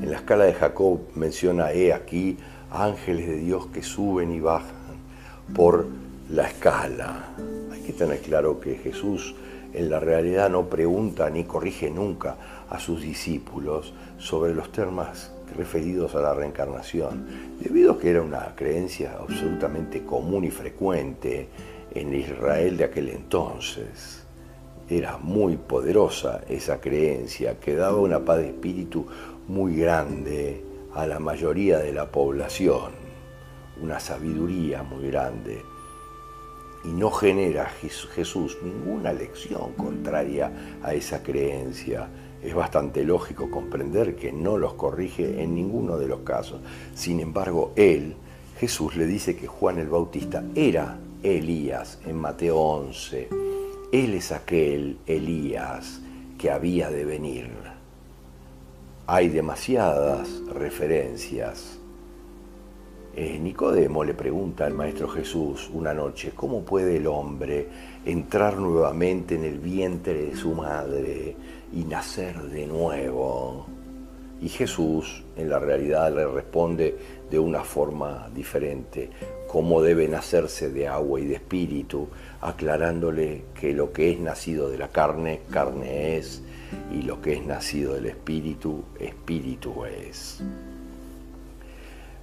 En 0.00 0.10
la 0.10 0.18
escala 0.18 0.44
de 0.44 0.54
Jacob 0.54 1.00
menciona, 1.16 1.72
he 1.72 1.92
aquí, 1.92 2.36
ángeles 2.70 3.26
de 3.26 3.36
Dios 3.38 3.66
que 3.66 3.82
suben 3.82 4.30
y 4.30 4.38
bajan 4.38 4.76
por 5.54 5.86
la 6.30 6.46
escala. 6.46 7.30
Hay 7.72 7.80
que 7.82 7.92
tener 7.92 8.20
claro 8.20 8.60
que 8.60 8.76
Jesús 8.76 9.34
en 9.74 9.90
la 9.90 9.98
realidad 9.98 10.50
no 10.50 10.66
pregunta 10.66 11.28
ni 11.30 11.44
corrige 11.44 11.90
nunca 11.90 12.36
a 12.70 12.78
sus 12.78 13.02
discípulos 13.02 13.92
sobre 14.18 14.54
los 14.54 14.70
temas 14.70 15.32
referidos 15.56 16.14
a 16.14 16.20
la 16.20 16.34
reencarnación, 16.34 17.26
debido 17.60 17.92
a 17.92 17.98
que 17.98 18.10
era 18.10 18.22
una 18.22 18.54
creencia 18.54 19.16
absolutamente 19.18 20.04
común 20.04 20.44
y 20.44 20.50
frecuente 20.50 21.48
en 21.92 22.14
Israel 22.14 22.76
de 22.76 22.84
aquel 22.84 23.08
entonces. 23.08 24.22
Era 24.88 25.18
muy 25.18 25.56
poderosa 25.56 26.42
esa 26.48 26.80
creencia 26.80 27.58
que 27.58 27.74
daba 27.74 27.98
una 27.98 28.20
paz 28.20 28.38
de 28.38 28.48
espíritu 28.48 29.06
muy 29.48 29.76
grande 29.76 30.62
a 30.94 31.06
la 31.06 31.18
mayoría 31.18 31.78
de 31.78 31.92
la 31.92 32.10
población, 32.10 32.92
una 33.82 33.98
sabiduría 33.98 34.82
muy 34.82 35.08
grande 35.08 35.62
y 36.84 36.88
no 36.88 37.10
genera 37.10 37.70
Jesús 38.14 38.58
ninguna 38.62 39.12
lección 39.12 39.72
contraria 39.76 40.78
a 40.82 40.94
esa 40.94 41.22
creencia. 41.22 42.08
Es 42.42 42.54
bastante 42.54 43.04
lógico 43.04 43.50
comprender 43.50 44.14
que 44.14 44.32
no 44.32 44.58
los 44.58 44.74
corrige 44.74 45.42
en 45.42 45.54
ninguno 45.54 45.98
de 45.98 46.06
los 46.06 46.20
casos. 46.20 46.60
Sin 46.94 47.20
embargo, 47.20 47.72
él, 47.74 48.14
Jesús, 48.58 48.96
le 48.96 49.06
dice 49.06 49.36
que 49.36 49.48
Juan 49.48 49.78
el 49.78 49.88
Bautista 49.88 50.44
era 50.54 50.98
Elías 51.22 51.98
en 52.06 52.16
Mateo 52.16 52.58
11. 52.58 53.28
Él 53.92 54.14
es 54.14 54.30
aquel 54.30 54.98
Elías 55.06 56.00
que 56.38 56.50
había 56.50 56.90
de 56.90 57.04
venir. 57.04 57.67
Hay 59.10 59.30
demasiadas 59.30 60.28
referencias. 60.52 61.78
Eh, 63.16 63.38
Nicodemo 63.38 64.04
le 64.04 64.12
pregunta 64.12 64.66
al 64.66 64.74
Maestro 64.74 65.08
Jesús 65.08 65.70
una 65.72 65.94
noche, 65.94 66.32
¿cómo 66.36 66.62
puede 66.62 66.98
el 66.98 67.06
hombre 67.06 67.68
entrar 68.04 68.58
nuevamente 68.58 69.36
en 69.36 69.44
el 69.44 69.60
vientre 69.60 70.26
de 70.26 70.36
su 70.36 70.52
madre 70.52 71.34
y 71.72 71.84
nacer 71.84 72.36
de 72.50 72.66
nuevo? 72.66 73.64
Y 74.42 74.50
Jesús 74.50 75.24
en 75.38 75.48
la 75.48 75.58
realidad 75.58 76.14
le 76.14 76.26
responde 76.26 76.94
de 77.30 77.38
una 77.38 77.64
forma 77.64 78.28
diferente, 78.34 79.08
cómo 79.46 79.80
debe 79.80 80.06
nacerse 80.06 80.68
de 80.68 80.86
agua 80.86 81.18
y 81.18 81.24
de 81.24 81.36
espíritu, 81.36 82.08
aclarándole 82.42 83.44
que 83.58 83.72
lo 83.72 83.90
que 83.90 84.10
es 84.10 84.20
nacido 84.20 84.68
de 84.68 84.76
la 84.76 84.88
carne, 84.88 85.40
carne 85.50 86.18
es, 86.18 86.42
y 86.92 87.02
lo 87.02 87.20
que 87.20 87.34
es 87.34 87.46
nacido 87.46 87.94
del 87.94 88.06
espíritu, 88.06 88.84
espíritu 88.98 89.84
es 89.84 90.42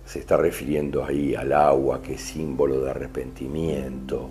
se 0.06 0.20
está 0.20 0.38
refiriendo 0.38 1.04
ahí 1.04 1.34
al 1.36 1.52
agua 1.52 2.02
que 2.02 2.14
es 2.14 2.22
símbolo 2.22 2.80
de 2.82 2.92
arrepentimiento 2.92 4.30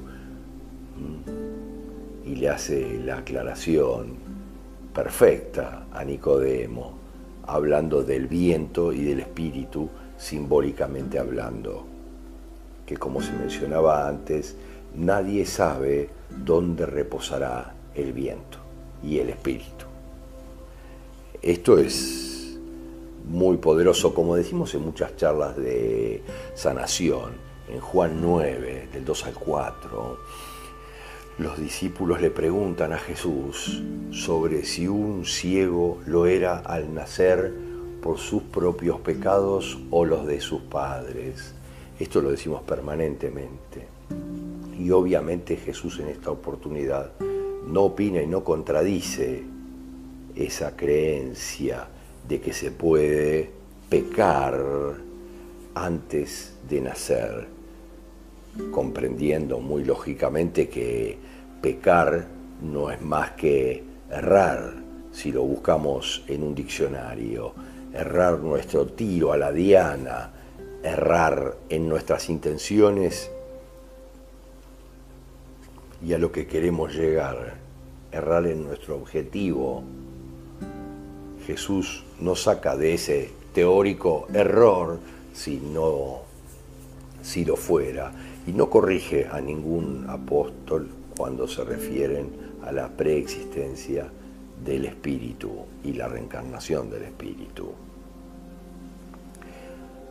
y 2.25 2.37
le 2.37 2.49
hace 2.49 3.01
la 3.05 3.19
aclaración 3.19 4.15
perfecta 4.95 5.87
a 5.93 6.05
Nicodemo, 6.05 6.93
hablando 7.47 8.05
del 8.05 8.29
viento 8.29 8.93
y 8.93 9.03
del 9.03 9.21
espíritu, 9.21 9.89
simbólicamente 10.17 11.19
hablando, 11.19 11.85
que 12.87 12.97
como 12.97 13.21
se 13.21 13.33
mencionaba 13.33 14.09
antes, 14.09 14.57
nadie 14.95 15.45
sabe 15.45 16.09
dónde 16.45 16.87
reposará 16.87 17.75
el 17.95 18.13
viento 18.13 18.59
y 19.03 19.19
el 19.19 19.31
espíritu. 19.31 19.94
Esto 21.45 21.77
es 21.77 22.57
muy 23.29 23.59
poderoso, 23.59 24.15
como 24.15 24.35
decimos 24.35 24.75
en 24.75 24.83
muchas 24.83 25.15
charlas 25.17 25.55
de 25.59 26.23
sanación, 26.55 27.33
en 27.69 27.81
Juan 27.81 28.23
9, 28.23 28.89
del 28.91 29.05
2 29.05 29.27
al 29.27 29.35
4, 29.35 30.19
los 31.37 31.59
discípulos 31.61 32.23
le 32.23 32.31
preguntan 32.31 32.95
a 32.95 32.99
Jesús 32.99 33.83
sobre 34.11 34.65
si 34.65 34.89
un 34.89 35.27
ciego 35.27 35.99
lo 36.07 36.25
era 36.25 36.61
al 36.61 36.95
nacer 36.95 37.53
por 38.01 38.17
sus 38.17 38.43
propios 38.45 39.01
pecados 39.01 39.79
o 39.91 40.07
los 40.07 40.27
de 40.27 40.41
sus 40.41 40.63
padres. 40.63 41.55
Esto 42.01 42.23
lo 42.23 42.31
decimos 42.31 42.63
permanentemente. 42.63 43.87
Y 44.79 44.91
obviamente 44.93 45.57
Jesús 45.57 46.01
en 46.01 46.09
esta 46.09 46.31
oportunidad 46.31 47.11
no 47.67 47.83
opina 47.83 48.23
y 48.23 48.27
no 48.27 48.43
contradice 48.45 49.53
esa 50.37 50.77
creencia 50.77 51.87
de 52.27 52.41
que 52.41 52.53
se 52.53 52.71
puede 52.71 53.51
pecar 53.89 54.61
antes 55.75 56.55
de 56.69 56.81
nacer, 56.81 57.47
comprendiendo 58.71 59.59
muy 59.59 59.85
lógicamente 59.85 60.69
que 60.69 61.19
pecar 61.61 62.27
no 62.63 62.91
es 62.91 63.01
más 63.03 63.33
que 63.33 63.83
errar, 64.11 64.75
si 65.13 65.33
lo 65.33 65.43
buscamos 65.43 66.25
en 66.29 66.43
un 66.43 66.55
diccionario, 66.55 67.55
errar 67.93 68.41
nuestro 68.41 68.87
tiro 68.87 69.33
a 69.33 69.37
la 69.37 69.53
diana, 69.53 70.33
errar 70.83 71.57
en 71.69 71.89
nuestras 71.89 72.29
intenciones 72.29 73.31
y 76.05 76.13
a 76.13 76.19
lo 76.19 76.31
que 76.33 76.47
queremos 76.47 76.95
llegar, 76.95 77.55
errar 78.13 78.47
en 78.47 78.65
nuestro 78.65 78.97
objetivo. 78.97 79.83
Jesús 81.47 82.05
no 82.21 82.35
saca 82.37 82.77
de 82.77 82.95
ese 82.95 83.31
teórico 83.53 84.27
error 84.33 84.99
si 85.33 85.59
no 85.59 86.23
si 87.23 87.45
lo 87.45 87.57
fuera 87.57 88.13
y 88.47 88.53
no 88.53 88.69
corrige 88.69 89.27
a 89.31 89.41
ningún 89.41 90.07
apóstol 90.09 90.89
cuando 91.17 91.49
se 91.49 91.65
refieren 91.65 92.31
a 92.63 92.73
la 92.73 92.89
preexistencia 92.89 94.07
del 94.65 94.85
espíritu 94.85 95.51
y 95.83 95.93
la 95.95 96.09
reencarnación 96.09 96.91
del 96.91 97.05
espíritu. 97.05 97.73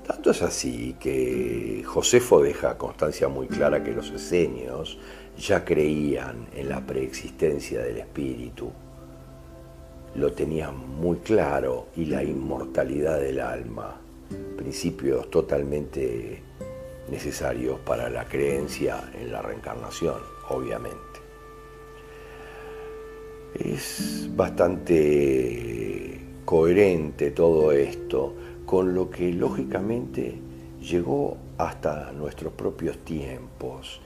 Tanto 0.07 0.31
es 0.31 0.41
así 0.41 0.95
que 0.99 1.83
Josefo 1.85 2.41
deja 2.41 2.77
constancia 2.77 3.27
muy 3.29 3.47
clara 3.47 3.83
que 3.83 3.93
los 3.93 4.09
esenios 4.11 4.97
ya 5.37 5.63
creían 5.63 6.47
en 6.55 6.69
la 6.69 6.81
preexistencia 6.81 7.81
del 7.81 7.97
espíritu, 7.97 8.71
lo 10.15 10.31
tenían 10.33 10.77
muy 10.99 11.17
claro 11.17 11.87
y 11.95 12.05
la 12.05 12.23
inmortalidad 12.23 13.19
del 13.19 13.39
alma, 13.39 13.99
principios 14.57 15.29
totalmente 15.29 16.41
necesarios 17.09 17.79
para 17.79 18.09
la 18.09 18.25
creencia 18.25 19.11
en 19.19 19.31
la 19.31 19.41
reencarnación, 19.41 20.21
obviamente. 20.49 21.01
Es 23.59 24.29
bastante 24.35 26.19
coherente 26.45 27.31
todo 27.31 27.71
esto 27.71 28.33
con 28.65 28.93
lo 28.95 29.09
que 29.09 29.31
lógicamente 29.33 30.35
llegó 30.81 31.37
hasta 31.57 32.11
nuestros 32.11 32.53
propios 32.53 32.97
tiempos 32.99 34.01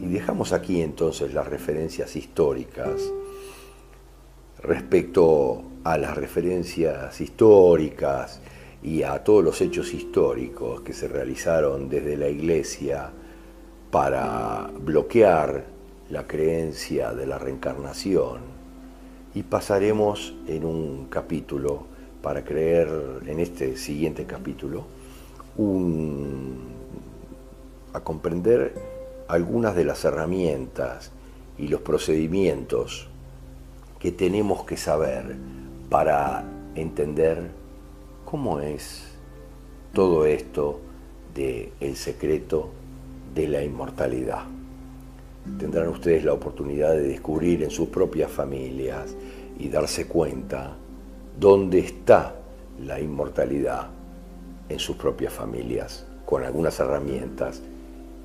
y 0.00 0.06
dejamos 0.06 0.52
aquí 0.52 0.80
entonces 0.80 1.34
las 1.34 1.46
referencias 1.46 2.16
históricas 2.16 3.12
respecto 4.66 5.62
a 5.84 5.96
las 5.96 6.16
referencias 6.16 7.20
históricas 7.20 8.40
y 8.82 9.02
a 9.02 9.22
todos 9.22 9.44
los 9.44 9.60
hechos 9.60 9.94
históricos 9.94 10.80
que 10.80 10.92
se 10.92 11.08
realizaron 11.08 11.88
desde 11.88 12.16
la 12.16 12.28
Iglesia 12.28 13.10
para 13.90 14.68
bloquear 14.80 15.64
la 16.10 16.26
creencia 16.26 17.12
de 17.14 17.26
la 17.26 17.38
reencarnación. 17.38 18.40
Y 19.34 19.42
pasaremos 19.42 20.34
en 20.46 20.64
un 20.64 21.06
capítulo 21.08 21.86
para 22.22 22.42
creer 22.42 22.88
en 23.26 23.38
este 23.38 23.76
siguiente 23.76 24.24
capítulo 24.24 24.84
a 27.92 28.00
comprender 28.00 28.74
algunas 29.28 29.74
de 29.76 29.84
las 29.84 30.04
herramientas 30.04 31.12
y 31.58 31.68
los 31.68 31.80
procedimientos 31.80 33.08
que 34.06 34.12
tenemos 34.12 34.62
que 34.62 34.76
saber 34.76 35.34
para 35.90 36.44
entender 36.76 37.50
cómo 38.24 38.60
es 38.60 39.02
todo 39.92 40.26
esto 40.26 40.78
de 41.34 41.72
el 41.80 41.96
secreto 41.96 42.70
de 43.34 43.48
la 43.48 43.64
inmortalidad. 43.64 44.44
Tendrán 45.58 45.88
ustedes 45.88 46.22
la 46.24 46.34
oportunidad 46.34 46.92
de 46.92 47.02
descubrir 47.02 47.64
en 47.64 47.72
sus 47.72 47.88
propias 47.88 48.30
familias 48.30 49.12
y 49.58 49.70
darse 49.70 50.06
cuenta 50.06 50.76
dónde 51.40 51.80
está 51.80 52.36
la 52.80 53.00
inmortalidad 53.00 53.88
en 54.68 54.78
sus 54.78 54.94
propias 54.94 55.32
familias 55.32 56.06
con 56.24 56.44
algunas 56.44 56.78
herramientas 56.78 57.60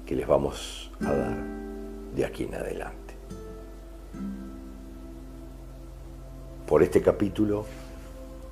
que 0.05 0.15
les 0.15 0.27
vamos 0.27 0.91
a 0.99 1.11
dar 1.11 1.38
de 2.15 2.23
aquí 2.23 2.43
en 2.43 2.53
adelante. 2.53 3.01
Por 6.72 6.84
este 6.84 7.01
capítulo, 7.01 7.65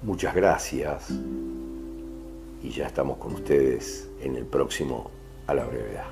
muchas 0.03 0.35
gracias 0.35 1.09
y 2.61 2.69
ya 2.69 2.85
estamos 2.85 3.17
con 3.17 3.31
ustedes 3.35 4.09
en 4.19 4.35
el 4.35 4.45
próximo 4.45 5.09
a 5.47 5.53
la 5.53 5.63
brevedad. 5.63 6.07